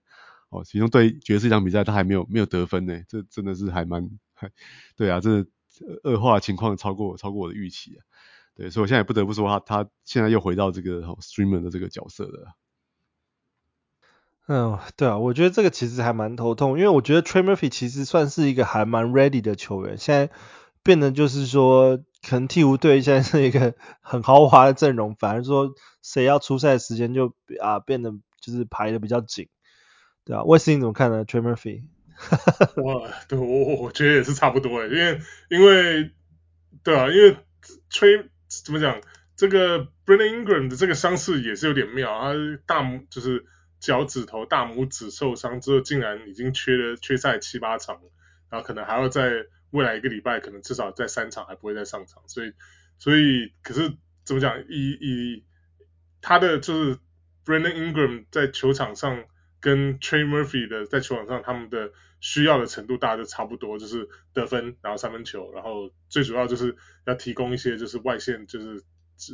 [0.49, 4.07] 哦，其中对爵士一场比赛他还没有没有得分呢，这真的是还蛮，
[4.95, 5.45] 对啊，这
[6.03, 7.99] 恶化情况超过超过我的预期。
[8.55, 12.55] 对，所以我现在也不得不说他他现在又回到这个 streamer 的这个角色了。
[14.47, 20.33] 嗯，对啊，我觉得这个其实还蛮头痛，因为我觉得 Trey Murphy 其实算是一个还蛮 ready 的球员，现在
[20.83, 22.03] 变得就是说。
[22.27, 29.47] 可能替补队现在是一个很豪华的阵容，反而说谁要出赛时间就啊变得就是排的比较紧，
[30.23, 31.83] 对啊，卫斯理你怎么看呢？Trey Murphy？
[32.83, 36.11] 哇，对我我觉得也是差不多诶，因为因为
[36.83, 37.37] 对啊，因为
[37.89, 39.01] 吹怎么讲，
[39.35, 42.33] 这个 Brandon Ingram 的这个伤势也是有点妙，他
[42.65, 43.45] 大拇就是
[43.79, 47.99] 脚趾头大拇指受伤之后，竟然已经缺了缺赛七八场，
[48.49, 49.45] 然后可能还要在。
[49.71, 52.53] 未来一个礼拜可能至少在三场还不会再上场，所以
[52.97, 53.91] 所以可是
[54.23, 54.63] 怎么讲？
[54.69, 55.43] 以以
[56.21, 56.97] 他的就是
[57.43, 59.25] Brandon Ingram 在球场上
[59.65, 66.75] 跟 Trey Murphy 的在球场上他们的需要的程度大家都差不多，就是得分，然后三分球，然后最主要就是
[67.07, 68.83] 要提供一些就是外线就是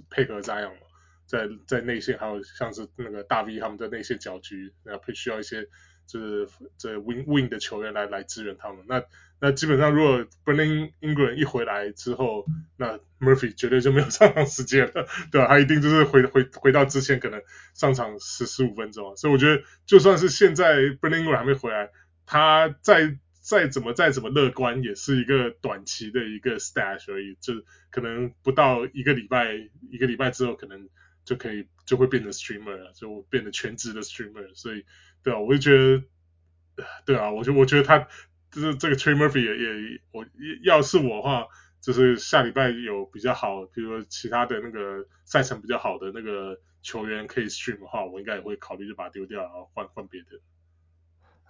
[0.10, 0.80] 配合这样嘛，
[1.26, 5.68] 在在内线还有像是那个大 V 他们的内线搅局，然后需要一些
[6.08, 9.04] 就是这 win win 的球员来来支援他们那。
[9.44, 12.46] 那基本上，如果 Brandon Ingram 一回来之后，
[12.78, 15.48] 那 Murphy 绝对就没有上场时间了，对吧？
[15.48, 17.42] 他一定就是回回回到之前可能
[17.74, 21.90] 上场十十五分钟，所以我觉得就算是现在 Brandon Ingram 还没回来，
[22.28, 27.56] 他再再怎么再怎么乐观，也是一个短期的一个 stash 而已，就
[27.90, 29.56] 可能不到一个礼拜，
[29.90, 30.88] 一个礼拜之后可能
[31.26, 34.86] 就可以就会变成 streamer 了，就变得全职的 streamer，所以
[35.24, 38.08] 对啊，我就觉得，对啊，我就我觉得他。
[38.52, 40.26] 就是这个 Trey Murphy 也也我
[40.64, 41.48] 要是我的话，
[41.80, 50.28] 就是下礼拜有比较好，比如说其他的那个赛程比较好的那个球员可以 stream 的话，我应该也会考虑就把它丢掉，然后换换别的。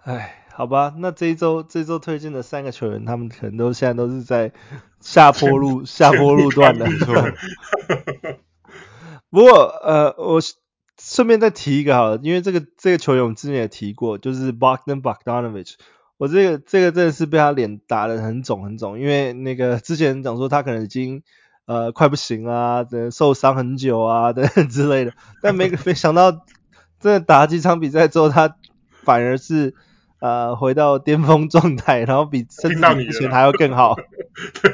[0.04, 4.52] 哎，好吧，那这一周这一周推荐的三个球员，他们可能都现在都是在
[5.00, 6.86] 下坡路下坡路段的。
[9.30, 10.40] 不过呃，我
[10.98, 15.74] 顺便再提一个好了，因为这个这个球员我们之前也提过，就是 Bogdan Bogdanovic。
[16.22, 21.20] 我这个这个真的是被他脸打得很肿很肿，因为那个之前讲说他可能已经
[21.66, 26.30] 呃快不行啊，等受伤很久啊 等等之类的，但没没想到
[27.00, 28.54] 真的打几场比赛之后，他
[29.02, 29.74] 反而是
[30.20, 33.96] 呃回到巅峰状态，然后比甚至比以前还要更好。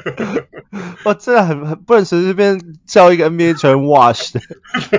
[1.03, 4.39] 哇，真的很很不能随随便叫一个 NBA 球员 wash 的，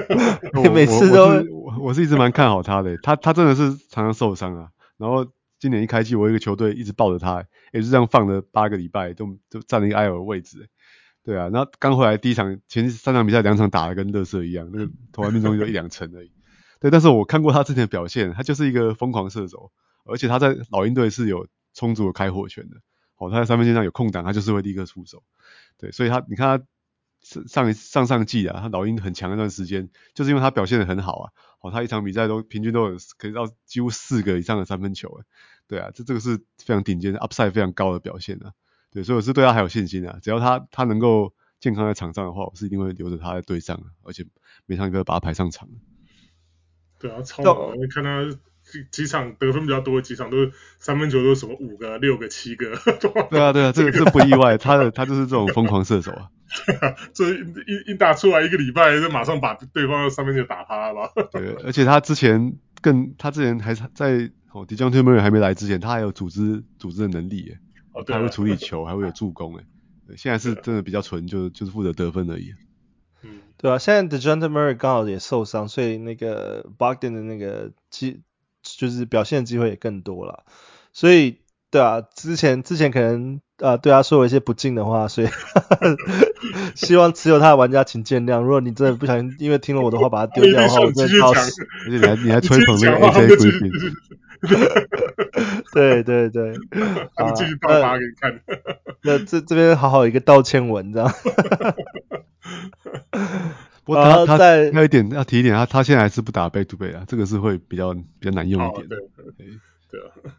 [0.74, 5.26] 每次都我我是一直蛮看好他的，他他真的是常常受伤啊，然后。
[5.60, 10.68] 今年一开季，我有一个球队一直抱着他，也是这样放了八个礼拜，都都占了一个 IR 的位置。
[11.22, 16.32] 对啊，然后刚回来第一场，前三场比赛两场打的跟乐色一样，那个 投篮命中率就一两成而已。
[16.80, 19.70] 对，但是我看过他之前的表现，他就是一个疯狂射手，
[20.06, 22.76] 而且他在老鹰队是有充足的开火权的。
[23.18, 25.22] 哦，他在三分线上有空档，他就是会立刻出手。
[25.78, 26.64] 对，所以他你看他。
[27.46, 31.30] 上一上上季啊，他老鹰很强一段时间，就是因为他表现的很好啊。
[31.60, 35.24] 哦，他一场比赛都平均都有可以到几乎四个以上的三分球，诶，
[35.68, 38.52] 对啊，这这个是非常顶尖的 upside 非常高的表现啊。
[38.90, 40.18] 对，所以我是对他还有信心啊。
[40.22, 44.26] 只要他他能够健康在场上的话，我是一定会留着他在队上，而且
[44.66, 45.68] 每场都要把他排上场。
[46.98, 48.38] 对啊，超好，你看他。
[48.62, 52.70] 几几场得分比较多，几场都是三分球都是什么五个、六个、七个。
[53.28, 56.30] 对啊，对啊，这个这不意外，他的他就是这种疯狂射手啊。
[57.14, 61.12] 这一一打出来一个礼拜，就马上把对方的三分球打趴了吧。
[61.32, 67.58] 对，而且他之前更，他之前还在哦，Dejounte Murray 还没来之前，他还有组织组织的能力耶。
[67.92, 68.14] 哦，对。
[68.16, 69.64] 还会处理球，还会有助攻诶。
[70.06, 72.52] 对，现在是真的比较纯，就就是负责得分而已。
[73.22, 78.22] 嗯，对啊，现在 Dejounte Murray 刚好也受伤，所以那个 Bogdan 的那个机。
[78.62, 80.44] 就是表现的机会也更多了，
[80.92, 81.39] 所以
[81.70, 85.28] 对啊，之前之前可能呃对他说了一些不敬的话，所以
[86.74, 88.40] 希望持有他的玩家请见谅。
[88.40, 91.62] 如果你真的不小心因为听了我的话把他丢掉的话，我真的超死。
[91.86, 93.70] 而且你还你还吹捧那个 AJ Griffin，
[95.72, 96.54] 对对对，
[97.16, 98.40] 我 继续爆发给你看。
[99.04, 101.14] 那这这边好好一个道歉文，这样。
[103.84, 108.84] 不过他他他有一点要提一点，他他现在还是不打 back to back 啊，这个是会比较比较难用一点。
[108.84, 109.48] 哦、对对
[109.90, 110.30] 对啊，要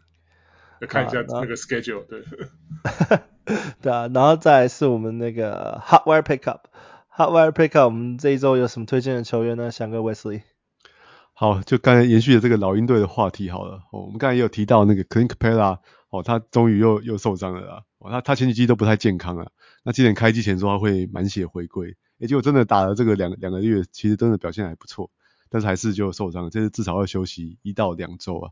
[0.86, 2.22] 看一下那个 schedule，对。
[3.82, 9.70] 对啊，然后再来是我们那个 Hotwire Pickup，Hotwire Pickup，我们这一周有什么推荐的球员呢？
[9.70, 10.42] 翔哥 Wesley。
[11.34, 13.82] 好，就刚才延续的这个老鹰队的话题好了。
[13.90, 15.78] 哦，我们刚才也有提到那个 Clint Capela，
[16.10, 17.82] 哦，他终于又又受伤了啦。
[17.98, 19.48] 哦，他他前几季都不太健康啊。
[19.82, 25.10] 那今年开机前说他会满血回归，诶，结果真的打了这个两两个月，其实真的表现还不错，
[25.50, 28.50] 但是还是就受伤了，这是至少要休息一到两周啊。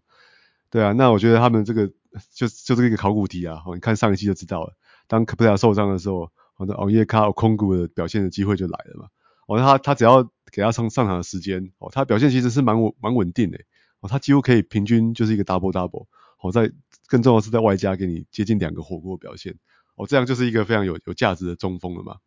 [0.71, 1.93] 对啊，那我觉得他们这个
[2.35, 3.63] 就就是一个考古题啊。
[3.67, 4.75] 哦，你看上一季就知道了，
[5.07, 9.09] 当 c a p r a 受伤的时候，哦，那 Onyeka Okongwu 的表现的机会就来了嘛。
[9.47, 13.59] 哦，他他只要给他上上场的时间，哦，他表现其实是蛮稳蛮稳定的，
[14.01, 16.07] 哦，他几乎可以平均就是一个 double double，
[16.41, 16.71] 哦，在
[17.09, 19.57] 更重要是在外加给你接近两个火锅表现，
[19.97, 22.19] 哦，这样就是一个非常有有价值的中锋了嘛，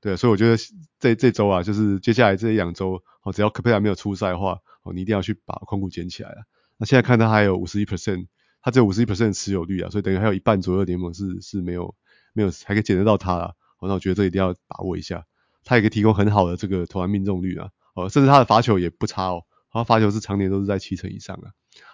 [0.00, 0.56] 对，所以我觉得
[0.98, 6.42] 这这周啊，就是接下来这两周，哦，只要科佩拉没有出赛的话，哦，你一定要去把控股捡起来了。
[6.78, 8.26] 那现在看他还有五十一 percent，
[8.62, 11.94] 他只有五十一%的持有率啊，所以等于还有一半左右的联盟是是没有
[12.32, 15.26] 没有还可以捡得到他啦，哦，那我觉得这一定要把握一下。
[15.64, 21.52] 他也可以提供很好的这个投篮命中率啊，哦，甚至他的罚球也不差哦，他罚球是常年都是在七成以上啊，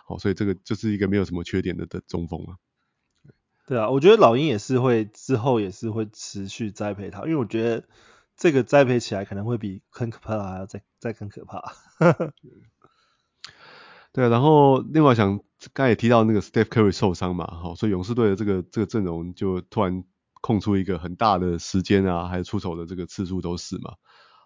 [0.08, 2.56] 哦，所以这个就是一个没有什么缺点的的中锋啊。
[3.66, 7.84] 对啊，我觉得老鹰也是会之后也是会持续栽培他，因为我觉得
[8.38, 11.74] 这个栽培起来可能会比很可怕还要再再更可怕。
[14.12, 15.40] 对，然后另外想
[15.72, 20.04] 刚才也提到那个 Steph Curry 受伤嘛，好，所以勇士队的这个这个阵容就突然。
[20.40, 23.94] 空出一个很大的时间啊，还有出手的这个次数都是嘛。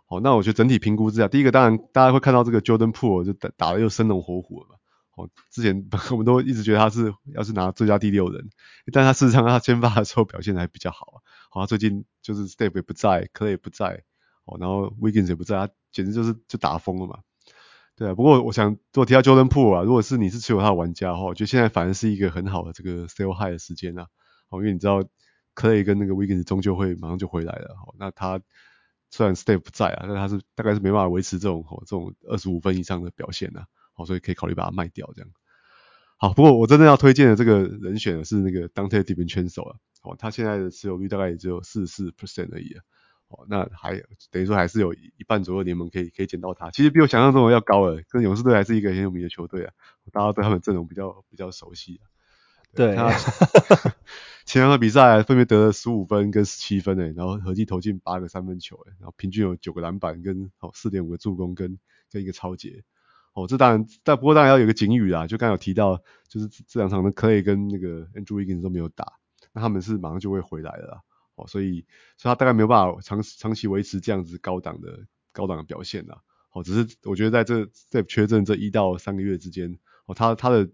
[0.06, 4.76] 好，那我觉得整体评估之下，第一个当然大家会看到这个 Jordan Poole 就打打得又生龙活虎了嘛。
[5.10, 8.48] 好，之前 我们都一直觉得他是要是拿最佳第六人，
[8.90, 11.16] 但他事实上他先发的时候表现还比较好啊。
[11.50, 14.02] 好，他最近就是 Steph 也不在，Clay 也不在，
[14.46, 17.18] 哦，然后 Wiggins 也不在，他简直就是就打疯了嘛。
[18.02, 24.06] 对啊，不过我想如果提到 Jordan Poole 啊，如果是你是持有他的玩家的话，我觉得现在反而是一个很好的这个 sell high 的时间啊。
[24.48, 25.04] 好，因为你知道。
[25.54, 28.40] Clay 跟那个 Wiggins 终究会马上就回来了，好，那他
[29.10, 35.30] 虽然 Step 不在啊，但他是大概是没办法维持这种这种二十五分以上的表现啊，好，所以可以考虑把它卖掉这样。
[36.16, 42.80] 好，不过我真正要推荐的这个人选是那个 Dante DiVincenzo 啊，好，他现在的持有率大概也只有四十四 percent 而已啊，
[43.32, 43.98] 好，那还
[44.30, 49.72] 等于说还是有一半左右联盟可以可以捡到他，其实比我想象中的要高了，跟勇士队还是一个很有名的球队啊，
[50.12, 52.04] 大家对他们阵容比较比较熟悉啊，
[52.74, 52.94] 对。
[52.94, 53.10] 他
[54.44, 61.78] 前两场比赛分别得了十五分跟十七分诶，然后合计投进八个三分球诶，然后平均有九个篮板跟哦四点五个助攻跟
[62.10, 62.82] 跟一个超截，
[63.32, 69.12] 哦这当然但不过当然要有个警语啦，就刚刚有提到就是这两场的 Clay 跟那个 Andrew Wiggins 都没有打，
[69.52, 71.00] 那他们是马上就会回来的啦，
[71.34, 80.68] 哦所以所以他大概没有办法长长期维持这样子高档的高档的表现啦，哦只是我觉得在这在缺阵这一到三个月之间，哦他他的。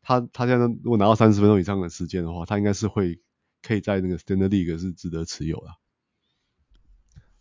[0.00, 3.20] 他他现在如果拿到三十分钟以上的时间的话，他应该是会
[3.62, 5.66] 可以在那个 Standard League 是值得持有的。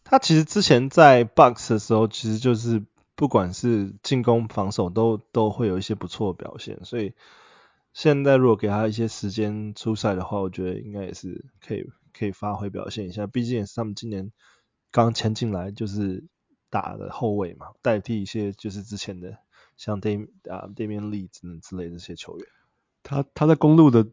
[0.04, 2.84] 他其实之前在 Bucks 的时候，其实就是
[3.16, 7.14] 不管是进攻防守都都会有一些不错的表现，所以
[7.94, 13.28] 现在如果给他一些时间出赛的话，我觉得应该也是可以可以发挥表现一下。
[13.28, 14.32] 毕竟也是他们今年
[14.92, 16.24] 刚签进来就是
[16.70, 19.38] 打的后卫嘛，代替一些就是之前的
[19.78, 22.48] 像 Dam 啊 Damion Lee 等等之类的这些球员。
[23.04, 24.06] 他他在公路的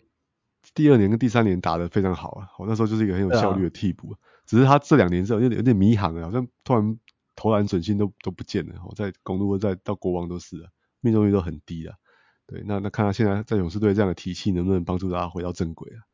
[0.73, 6.99] 第二年跟第三年打得非常好啊，我那时候就是一个很有效率的替补，啊、只是他这两年之后有点有点迷航了，好像突然
[7.35, 11.95] 投篮准心都都不见了，我在公路再到国王都是了，命中率都很低了。
[12.47, 16.05] 对，那那看他现在在勇士队这样的体系能不能帮助大家回到正轨啊？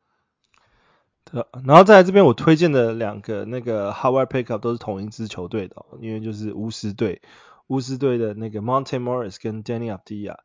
[1.31, 7.21] 对，然后在这边我推荐的两个那个 Howard Pickup 都是同一支球队的，因为就是巫师队，
[7.67, 10.37] 巫师队的那个 Monte Morris 跟 Danny Avdija。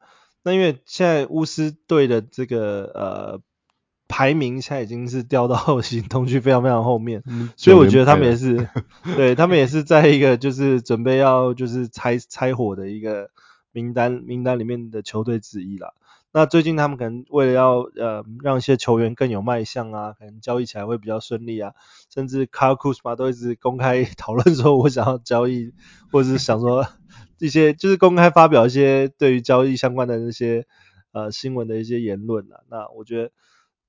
[0.42, 3.40] 那因为现在巫师队的这个呃
[4.06, 8.68] 排名现在已经是掉到 行动区非常非常后面，嗯、所以我觉得他们也是，
[9.16, 13.30] 对他们也是在一个就是准备要就是拆拆伙的一个
[13.72, 15.94] 名单名单里面的球队之一啦。
[16.36, 21.72] 那最近他们可能为了要呃让一些球员更有卖相啊，可能交易起来会比较顺利啊，
[22.12, 25.72] 甚至 Kyle Kuzma 都一直公开 讨论说我想要交易，
[26.12, 26.86] 或者是想说。
[27.38, 30.66] 一些就是公开发表一些对于交易相关的那些
[31.12, 33.30] 呃新闻的一些言论啊，那我觉得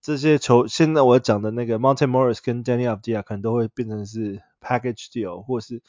[0.02, 5.82] 这些球现在我讲的那个 Monte Morris 跟 Deni Avdija 可能都会变成是 package deal，或是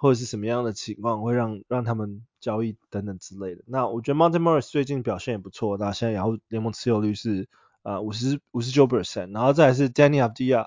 [0.00, 3.64] 或者是什么样的情况会让让他们交易等等之类的。
[3.66, 7.48] 那我觉得 Monte Morris 最近表现也不错，那现在然后联盟持有率是
[7.82, 10.66] 呃五十五十九 percent，然后再来是 Danny Avdija，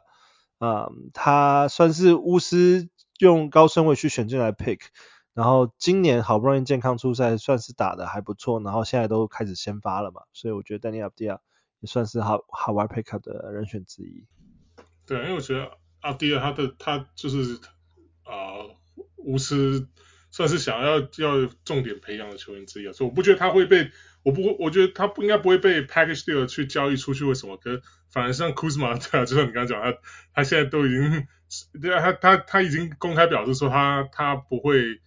[0.58, 4.82] 啊、他算是巫师用高顺位去选进来 pick。
[5.34, 11.40] 然后今年好不容易健康出赛，算是打得还不错，然后现在都开始先发了嘛，所以我觉得 Danny Avdija
[11.80, 14.26] 也算是好好玩 pickup 的人选之一。
[15.06, 15.72] 对，因为我觉得
[16.02, 17.56] Avdija 他的他就是
[18.24, 18.76] 啊、呃，
[19.24, 19.88] 巫师
[20.32, 23.92] 算是想要要重点培养的球员之一啊，所以我不觉得他会被，
[24.24, 27.58] 我不我觉得他不应该不会被 package deal 去交易出去，为什么？
[27.58, 29.98] 可反而像 Kuzma 对啊，就像你刚刚讲，他
[30.34, 31.28] 他现在都已经
[31.82, 35.02] 对啊，他他他已经公开表示说他他不会。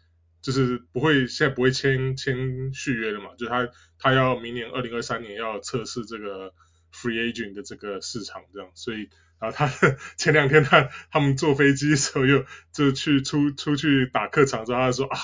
[0.45, 3.31] 就是不会，现在不会签签续约了嘛？
[3.39, 3.67] 就他
[3.99, 6.53] 他要明年二零二三年要测试这个
[6.93, 9.09] free agent 的这个市场，这样，所以
[9.51, 15.19] 然后他前两天他他们坐飞机时候又就去出出去打客场之后，他说啊，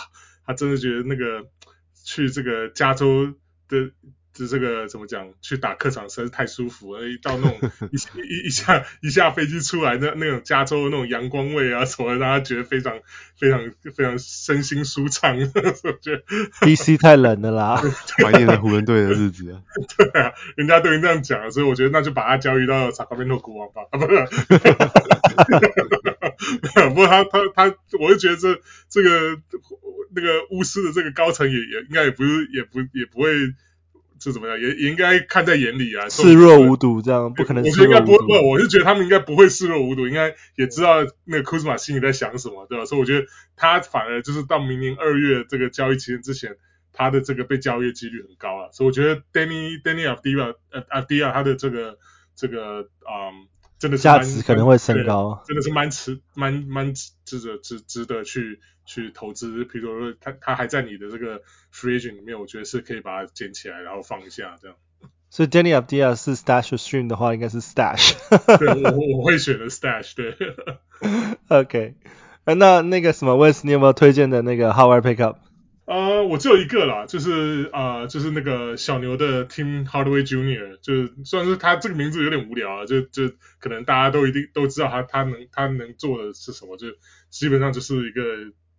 [0.46, 1.48] 他真的觉得那个
[2.04, 3.34] 去这个加州
[3.68, 3.92] 的。
[4.46, 5.28] 是这个怎么讲？
[5.42, 7.60] 去打客场实在是太舒服了，一到那种
[7.92, 12.98] 一一一下一下飞机出来，那那种加州的那种阳光味啊什么的，让他觉得非常
[13.36, 15.36] 非常非常身心舒畅。
[15.84, 16.22] 我觉得
[16.60, 17.82] DC 太冷了啦，
[18.22, 19.62] 怀念了湖人队的日子啊。
[19.96, 23.82] 对啊，人家都已经这样讲了，所以我觉得那就把他交易到萨卡梅诺国王吧。
[23.90, 24.26] 啊，不是，
[26.90, 27.64] 不过他他他，
[28.00, 29.38] 我就觉得这这个
[30.14, 33.30] 那个巫师的这个高层也也应该也不是也不也不会。
[34.20, 34.60] 是怎么样？
[34.60, 37.64] 也也应该看在眼里啊，视若无睹这样不可能。
[37.64, 42.84] 我觉得应该不会，不，我是觉得他们应该不会视若无睹，应该也知道那个库兹马心里在想什么，对吧？
[42.84, 46.56] 所以我觉得他反而就是到明年二月这个交易期间之前，
[46.92, 48.68] 他的这个被交易几率很高啊。
[48.72, 51.98] 所以我觉得 Danny Deni Avdija 呃 Avdija 他的这个
[52.36, 53.49] 这个嗯。
[53.80, 59.64] 真的是价值可能会升高，真的是蛮值蛮蛮值得值值得去去投资。
[59.64, 61.40] 比如说他他还在你的这个
[61.74, 64.76] free agent 里面，我觉得是可以把它捡起来，然后放一下这样。
[65.30, 68.14] 所以 Deni Avdija 是 stash stream 的话，应该是 stash。
[68.58, 70.14] 对，我我会选择 stash。
[70.14, 70.36] 对。
[71.48, 71.94] OK，
[72.44, 75.36] 那那个什么，Wes，你有没有推荐的那个 Howard pickup？
[75.86, 83.28] 呃，我只有一个啦，就是呃，就是那个小牛的 Tim Hardaway Jr.，就虽然说他这个名字有点无聊啊，就就
[83.58, 86.86] 可能大家都一定都知道他他能他能做的是什么，就
[87.28, 88.22] 基本上就是一个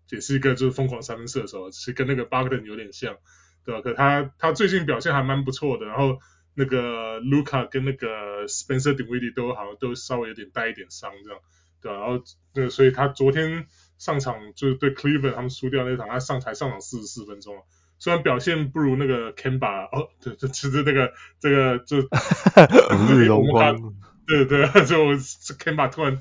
[0.09, 3.17] 也是一个就是疯狂三分射手，其实跟那个 Bogdan 有点像，
[3.65, 3.81] 对吧？
[3.81, 6.17] 可他他最近表现还蛮不错的，然后
[6.53, 11.39] 那个 Luka 跟那个 Spencer Dinwiddie 都好像都稍微有点带一点伤这样，
[11.81, 11.97] 对吧？
[11.99, 12.23] 然后
[12.53, 13.65] 对，所以他昨天。
[14.01, 17.53] 上场就是对 Cleveland 他们输掉那场，他上台上场四十四分钟，
[17.99, 23.93] 虽然表现不如那个 Kemba 哦，对，就其实那个这个就如 日荣光，
[24.25, 25.13] 对对，就
[25.53, 26.19] Kemba 突然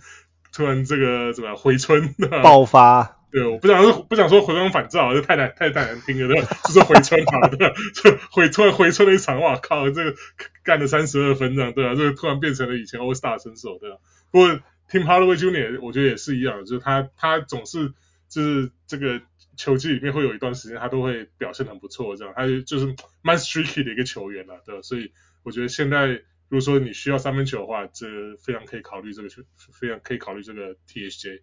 [0.52, 6.48] 突然这个怎么样回春爆发，对，我不想说不想说回光返照，这太难太太难听了，对吧？
[6.64, 10.14] 就是回春好的，就回突然回春了一场，哇靠，这个
[10.62, 13.96] 干了三十二分这样，对啊，这个突然变成了以前 All Star 身手，对吧？
[14.30, 14.60] 不过。
[14.90, 15.80] Tim Hardaway Jr.
[15.80, 17.92] 我觉得也是一样，就是他他总是
[18.28, 19.20] 就是这个
[19.56, 24.82] 球季里面会有一段时间他都会表现很不错，这样他就是蛮 streaky 的一个球员了，对吧？
[24.82, 25.12] 所以
[25.44, 26.08] 我觉得现在
[26.48, 28.06] 如果说你需要三分球的话，这
[28.42, 31.40] 非常可以考虑这个球，非常可以考虑这个 THJ。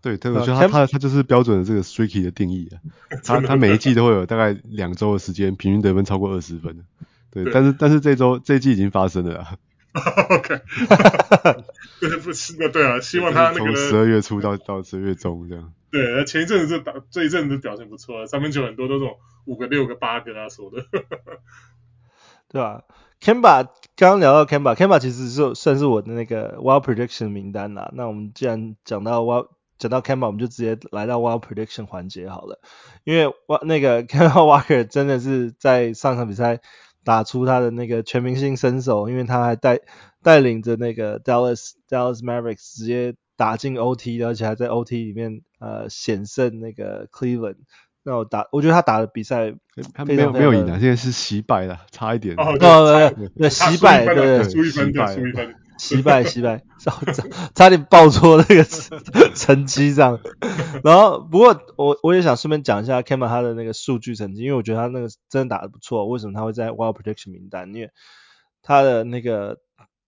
[0.00, 2.78] 对，对，我觉得他他他就是标准的这个 streaky 的定义啊，
[3.24, 6.84] 他他每一季都会有大概两周的时间平均得分超过二十分，
[7.32, 9.56] 对，对但是但是这周这一季已经发生了啊。
[10.30, 10.60] OK，
[12.00, 15.72] 对不是的，对啊，希望他那个从十二月初到到十二月中这样。
[15.90, 19.16] 对，前一阵子这打，这一阵子表现不错，三分球很多都是种
[19.46, 20.84] 五个、六个、八个他说的。
[22.48, 22.82] 对吧
[23.20, 27.90] ？Kemba 刚刚聊到 Kemba，Kemba 其实是算是我的那个 Wild Prediction 名单啦。
[27.94, 32.60] 那我们既然讲到 Wild，讲到 Kemba，我们就直接来到 Wild Prediction 环节好了。
[33.04, 36.60] 因为那个 Kemba Walker 真的是在上场比赛。
[37.08, 39.80] 打出他的那个全明星身手，因为他还带
[40.22, 47.56] 带领着那个 Dallas Dallas Mavericks 直接打进 OT，而且还在 OT 里面呃险胜那个 Cleveland。
[48.02, 49.54] 那我打，我觉得他打的比赛
[49.94, 52.36] 他没有没有赢啊，现在是惜败了，差一点。
[52.36, 55.54] 哦对对对，惜败对对，输一分对输一分。
[55.78, 56.92] 惜败惜败，差
[57.54, 58.64] 差点报错那个
[59.34, 60.18] 成绩这样。
[60.84, 66.06] 然后不过我我也想顺便讲一下 Kemba 他的那个数据成绩，因为我觉得他那个真的打得不错。
[66.06, 67.72] 为什么他会在 Wild Prediction 名单？
[67.72, 67.90] 因为
[68.60, 69.60] 他的那个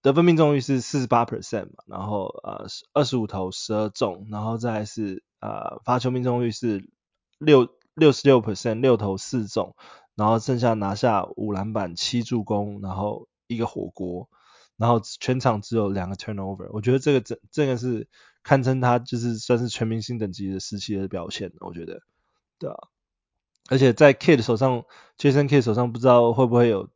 [0.03, 6.91] 得分命中率是四十八 percent 嘛，然后呃二十五投十二中，然后再是呃罚球命中率是
[7.39, 9.77] 六六十六 percent 六投四中，
[10.16, 14.29] 然后剩下拿下五篮板七助攻，然后一个火锅。
[14.81, 18.09] 然后全场只有两个 turnover，我觉得这个这这个是
[18.43, 22.01] 堪称他就是算是全明星等级的时期的表现，我觉得，
[22.59, 22.89] 对啊，
[23.68, 24.85] 而且在 Kid 手上
[25.18, 26.89] ，Jason Kidd 手上不知道会不会有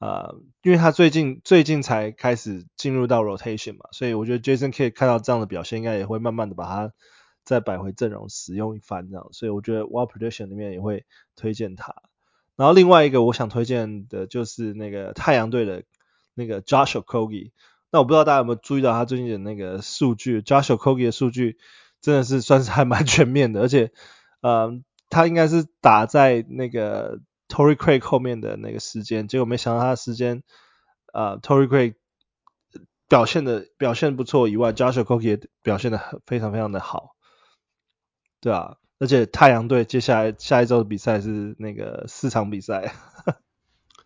[0.00, 6.92] 啊、因为他最近最近才开始进入到 rotation 嘛，所以我觉得 Jason Kidd 看到这样的表现，应该也会慢慢的把他
[7.44, 11.04] 再摆回阵容使用一番这样，所以我觉得 Wild Prediction 里面也会
[11.36, 11.94] 推荐他。
[12.56, 15.84] 然后另外一个我想推荐的就是那个太阳队的
[16.40, 17.52] 那个 Joshua Kogi。
[17.92, 21.58] 那我不知道大家有没有注意到他最近的那个数据，Joshua Kogi 的数据
[22.00, 23.92] 真的是算是还蛮全面的，而且
[24.40, 30.42] 呃他应该是打在那个 Tory Craig 后面的那个时间，结果没想到他的时间
[31.12, 31.94] 呃，Tory Craig
[33.08, 37.16] 表现的表现不错以外，Joshua Kogi 也表现的非常非常的好，
[38.40, 42.94] 对啊，而且太阳队接下来下一周的比赛是那个四场比赛，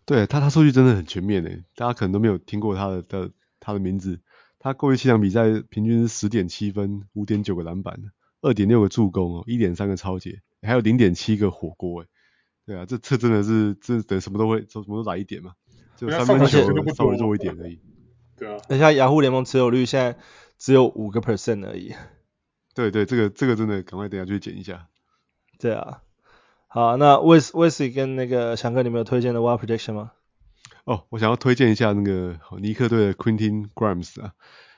[0.05, 4.19] 对他他数据真的很全面诶，大家可能都没有听过他的的他的名字，
[4.59, 7.99] 他过去七场比赛平均是十点七分，五点九个篮板，
[8.41, 12.07] 二点六个助攻哦，一点三个超截，还有零点七个火锅诶，
[12.65, 15.53] 对啊，这这真的是这等什么都会什么都来一点嘛，
[15.97, 17.79] 就三分球稍微弱一点而已。
[18.37, 20.19] 对啊，等下雅虎联盟持有率现在
[20.57, 21.93] 只有五个 percent 而已。
[22.73, 24.89] 对对，这个这个真的赶快等下去捡一下。
[25.57, 26.01] 对啊，
[26.75, 30.11] 好，那 Wes Wesley 跟那个翔哥，你们有推荐的 Wild Prediction 吗？
[30.83, 34.33] 哦，我想要推荐一下那个尼克队的 Quentin Grimes 啊。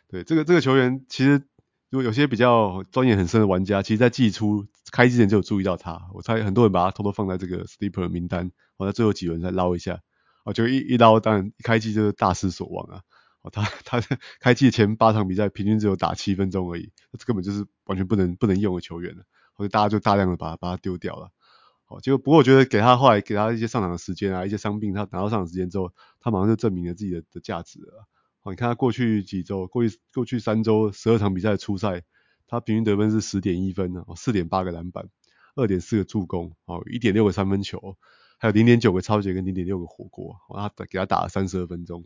[0.07, 1.41] 对，这个这个球员其实
[1.89, 5.99] 如果有些比较钻研很深的玩家，其实在季初开机前就有注意到他。
[6.13, 10.01] 我猜很多人把他偷偷放在这个 Sleeper 名单，我在最后几轮再捞一下。
[10.45, 13.01] 哦，就一一捞，当然开季就是大失所望啊。
[13.41, 13.99] 哦他他
[14.39, 19.23] 开季前八场比赛平均只有打七分钟而已，这根本就是完全不能不能用的球员了，
[19.57, 21.31] 所以大家就大量的把他把他丢掉了。
[21.89, 28.05] 好，结果不过我觉得给他后来给他一些上场的时间啊，一些伤病，他拿到上场时间之后，他马上就证明了自己的的价值了。
[28.41, 32.03] 好，你看他过去几周，过去过去三周十二场比赛的出赛，
[32.45, 35.07] 他平均得分是十点一分呢，四点八个篮板，
[35.55, 37.97] 二点四个助攻，哦，一点六个三分球，
[38.37, 42.03] 还有零点九个抄截跟零点六个火锅，他给他打了三十二分钟。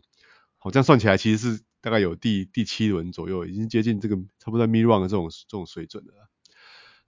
[0.58, 6.28] 好，这样算起来其实是大概有第第七轮左右，已经接近这个差不多在 mid run 的这种这种水准了。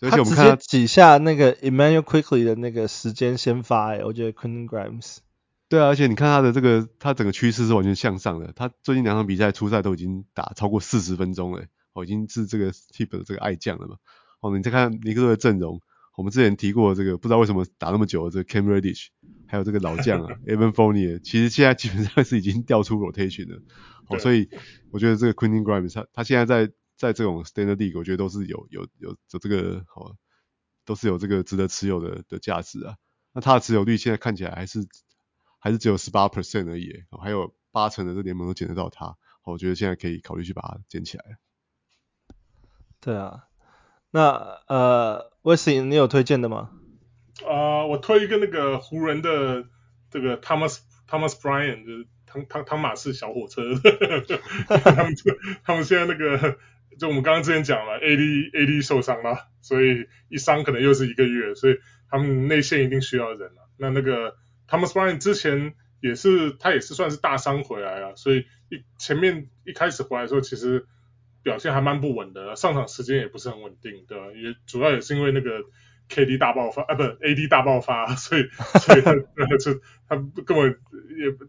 [0.00, 5.18] 而且我们看他直接挤下那个 Emmanuel Quickley 的那个时间先发，诶，我觉得 Quentin Grimes。
[5.68, 8.52] 对啊，而且你看他的这个，他整个趋势是完全向上的。
[8.54, 11.64] 他最近两场比赛初赛都已经打超过四十分钟了，
[11.94, 13.96] 哦，已经是这个 tip 的这个爱将了嘛。
[14.40, 15.80] 哦，你再看尼克队的阵容，
[16.16, 19.06] 我们之前提过这个，不知道为什么打那么久的这个 Cam Reddish。
[19.46, 23.62] 还有这个老将啊，Evan Fournier，其实现在基本上是已经调出 rotation 了，
[24.08, 24.48] 哦，所以
[24.90, 26.72] 我觉得这个 Quentin Grimes 他他现在在
[27.04, 30.16] 在这种 Standard League，我觉得都是有有有有这个好，
[30.84, 32.96] 都是有这个值得持有的的价值啊。
[33.32, 34.86] 那他的持有率现在看起来还是
[35.58, 41.24] 还是只有十八 percent 而已，还有八成的这联盟都捡得到他，我觉得现在可以考虑去把它捡起来。
[43.00, 43.48] 对啊，
[44.10, 46.70] 那呃，Wesley 你有推荐的吗？
[47.44, 49.66] 啊、呃，我推一个那个湖人的
[50.10, 50.78] 这个 Thomas
[51.08, 53.62] Thomas Bryant，就是汤汤汤马士小火车，
[54.68, 55.14] 他们
[55.64, 56.58] 他们现在那个
[56.98, 61.78] 就我们刚刚之前讲了，AD AD 受伤了，所以一伤可能又是一个月，所以
[62.10, 63.68] 他们内线一定需要人了。
[63.76, 64.36] 那那个
[64.68, 70.86] Thomas b r y a n 之前也是他也是算是大伤回来了，所以一前面一开始回来的时候，其实
[71.42, 74.26] 表现还蛮不稳的，上场时间也不是很稳定，对吧？
[74.34, 75.62] 也主要也是因为那个。
[76.06, 78.46] KD 大爆发啊，不，AD 大爆发，所以
[78.78, 80.78] 所以 他就他根本
[81.18, 81.46] 也不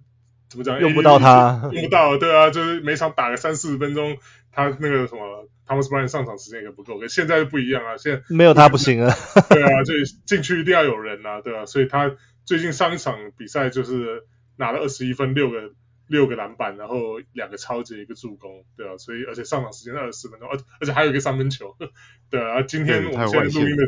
[0.56, 4.18] 怎么讲，用不到他，用不到，对啊，就是每场打个三四十分钟，
[4.52, 9.14] 他那个什么，Thomas Bryant 上场时间也不够，跟现在就不一样啊，现在没有他不行啊，
[9.50, 9.94] 对啊，就
[10.26, 14.24] 进去一定要有人啊，对啊，所以他最近上一场比赛就是
[14.58, 15.72] 拿了二十一分，六个
[16.08, 21.76] 六个篮板，然后两个超级一个助攻，对啊，所以而且上场时间二十四分钟，而而且还有一个三分球，
[22.30, 23.84] 对啊，今天我们现在录音的。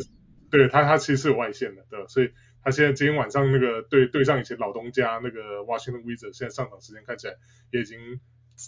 [0.49, 2.29] 对他，他其实是有外线的，对，所以
[2.63, 7.35] 他现在今天晚上那个对对上以前老东家那个 Washington Wizards，现在上场时间看起来
[7.71, 8.19] 也已经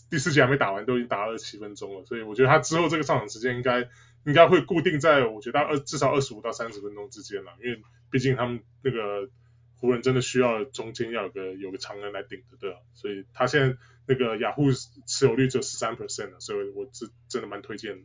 [0.09, 3.89] 第四节还没打完，都已经打了二十七分钟了，所以我觉得他之后这个上场时间应该
[4.25, 7.81] 应该会固定在我觉得二至少二十五到三十分钟之间了，因为
[8.11, 9.29] 毕竟他们那个
[9.77, 13.77] 湖人真的需要中间要有个有个长人来顶的，对啊，所以他现在
[14.07, 14.71] 那个雅虎
[15.05, 18.01] 持有率只有十三 percent 了，所以我是真的蛮推荐的。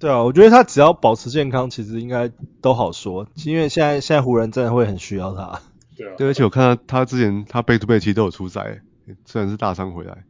[0.00, 2.30] 对啊，我觉得他只要保持健康，其实应该
[2.60, 3.26] 都好说。
[3.44, 5.60] 因为现在现在湖人真的会很需要他。
[5.96, 8.80] 对啊，对，而且我看他他之前他 back to back 其实都有出赛，
[9.24, 10.24] 虽然是大伤回来。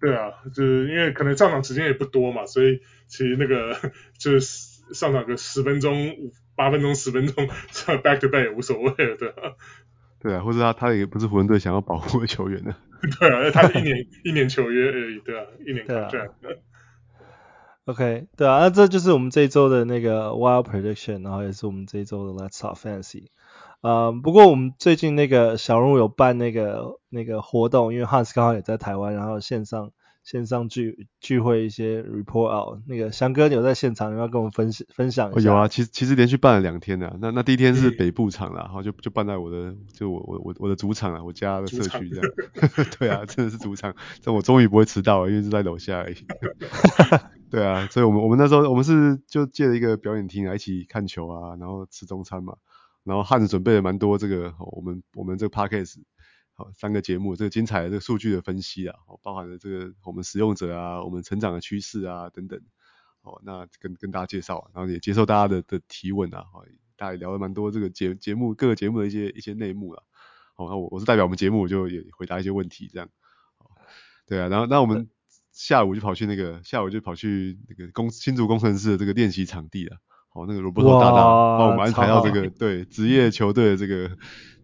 [0.00, 3.74] 对啊，就是因为可能上场时间也不多嘛，所以其实那个
[4.18, 4.40] 就是
[4.92, 6.14] 上场个十分钟、
[6.54, 9.56] 八分钟、十分钟上 back to back 也无所谓了，对啊。
[10.20, 12.74] 对啊，或者他他也不是湖人队想要保护的球员呢。
[13.18, 16.08] 对啊，他是一年一年球约而已，对啊，一年对啊。
[17.86, 23.26] OK，对啊，那这就是我们这一周的那个 Wild Prediction，然后也是我们这一周的 Let's Talk Fantasy。
[23.82, 29.90] 呃，不过我们最近那个小人物有办那个那个活动，因为 Hans 刚好也在台湾，然后线上
[30.24, 35.38] 线上聚聚会一些 report out，那个翔哥有在现场，有要跟我们分享分享一下？
[35.38, 42.30] 哦、有啊，其实其实连续办了两天的，那那第一天是北部场啦，然后就就办在我的就我我我我的主场啊，我家的社区这样。
[42.98, 46.16] 对啊，真的是主场，这我终于不会迟到了，因为是在楼下而已。
[47.50, 52.56] 对啊，所以我们我们那时候我们是就借了一个表演厅啊一起看球啊，然后吃中餐嘛，
[53.04, 55.96] 然后汉子准备了蛮多这个我们我们这个 podcast。
[56.56, 62.60] 好，三个节目，这个精彩的这个数据的分析啊，包含了这个我们使用者啊，我们成长的趋势啊等等，
[63.22, 66.64] 哦，那跟跟大家介绍，然后也接受大家的的提问啊，好，
[66.96, 70.04] 大家也聊了蛮多这个节节目各个节目的一些一些内幕了，
[70.54, 73.08] 好，那我我是代表我们节目，我就也回答一些问题这样，
[74.24, 75.10] 对啊，然后那我们
[75.50, 79.98] 下午就跑去那个下午就跑去那个工新竹工程师的这个练习场地了。
[80.34, 81.22] 哦，那个罗伯特大大
[81.58, 84.10] 帮我们安排到这个对职业球队的这个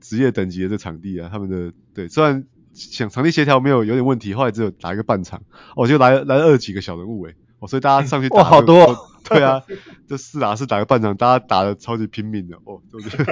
[0.01, 2.45] 职业等级的这场地啊，他们的对虽然
[2.75, 5.43] 想场地协调没有有点问题，后来只有打一个半场，
[5.77, 9.63] 哦就来来了二十几个小人物诶，哦所以大家上去打哇好多、哦，对啊，
[10.09, 13.25] 这四打四打个半场，大家打的超级拼命的哦，对不对？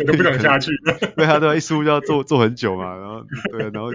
[0.00, 0.72] 我都 不想下去。
[1.16, 3.92] 对啊对啊，一输就要坐坐很久嘛，然后对啊，然后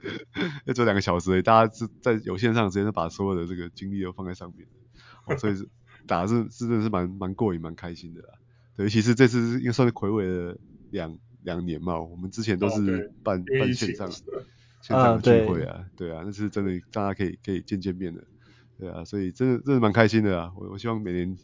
[0.64, 4.66] 要坐两个小时诶，大家是在有线上直接把所有的这个精力都放在上面，
[5.26, 5.68] 哦所以是。
[6.06, 8.28] 打是是真的是蛮蛮过瘾蛮开心的啦，
[8.76, 10.56] 对，尤其是这次应该算是魁违了
[10.90, 18.22] 两两年嘛，我们之前都是办、哦、办线上线上的聚会啊，啊对，对啊，那是真的大家可以可以见见面的，
[18.78, 21.36] 对啊，所以真的真的蛮开心的啊，我我希望每年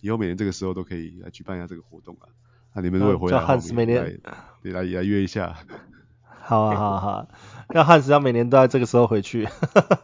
[0.00, 2.28] 以后每年这个时候都可以来举办一下这个活动啊，
[2.74, 4.02] 那你们如果回来，汉斯每年
[4.62, 5.56] 来来来约一下，
[6.26, 7.28] 好啊好啊好啊，
[7.70, 9.46] 让汉斯要每年都在这个时候回去，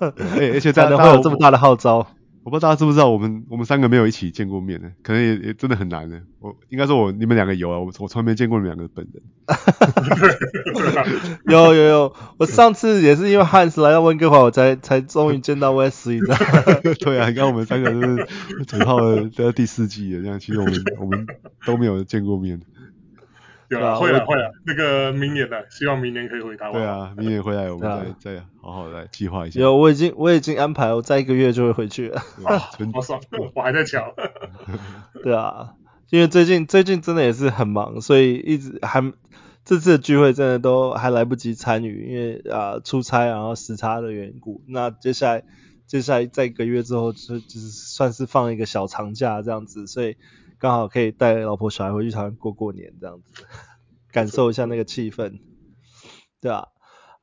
[0.00, 2.08] 而且 才能会有这么大的号召。
[2.44, 6.20] 我不知道大家知不知道，我们我们三个没有一起见过面呢，可能也也真的很难呢。
[6.40, 9.22] 我应该说我你们两个有啊，我我从来没见过你们两个本人。
[11.46, 16.94] 有有有，我上次也是因为汉斯来到温哥华，我才才终于见到 Wesley 的。
[16.98, 18.26] 对啊，你看我们三个都是
[18.66, 21.24] 整套的，第四季了，这样其实我们我们
[21.64, 22.60] 都没有见过面。
[23.78, 26.72] 有啊，会啊会啊，那个明年的，希望明年可以回台湾。
[26.72, 29.60] 对啊， 明年回来我们再再好好来计划一下。
[29.60, 32.22] 有，我已经我已经安排，我再一个月就会回去了。
[32.42, 32.58] 哇，
[32.92, 33.20] 好爽，
[33.54, 34.14] 我还在瞧。
[35.24, 35.74] 对啊，
[36.10, 39.00] 因为最近最近真的也是很忙，所以一直还
[39.64, 44.62] 这次的聚会真的都还来不及参与，因为啊、呃、出差然后时差的缘故。
[44.66, 45.44] 那接下来
[45.86, 50.16] 接下来在一个月之后就就是算是放一个小长假这样子，所以。
[50.62, 53.44] 刚好可以带老婆小孩回去台湾过过年，这样子
[54.12, 55.40] 感受一下那个气氛，
[56.40, 56.68] 对啊，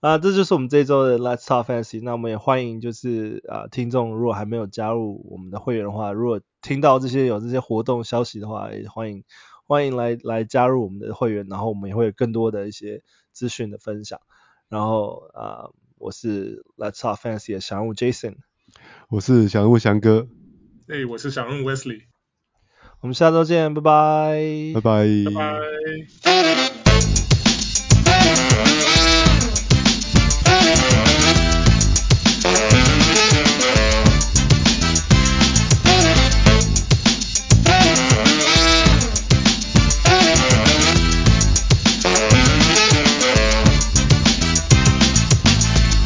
[0.02, 2.04] 啊，这就是我们这一周的 Let's Talk Fantasy。
[2.04, 9.24] 那我们也欢迎，就是啊，听众如果还没有加入我们的会员的话，如果听到这些有这些活动消息的话，也欢迎
[9.66, 14.20] 欢迎来来加入我们的会员，然后我们也会有更多的一些资讯的分享。
[14.68, 18.36] 然后啊，我是 Let's Talk Fantasy 的小人物 Jason，
[19.08, 20.28] 我是小人物翔哥，
[20.90, 22.09] 哎，hey, 我是小人物 Wesley。
[23.02, 24.40] 我们下周见，拜拜。
[24.76, 25.06] 拜拜。
[25.26, 25.32] 拜
[26.24, 26.59] 拜。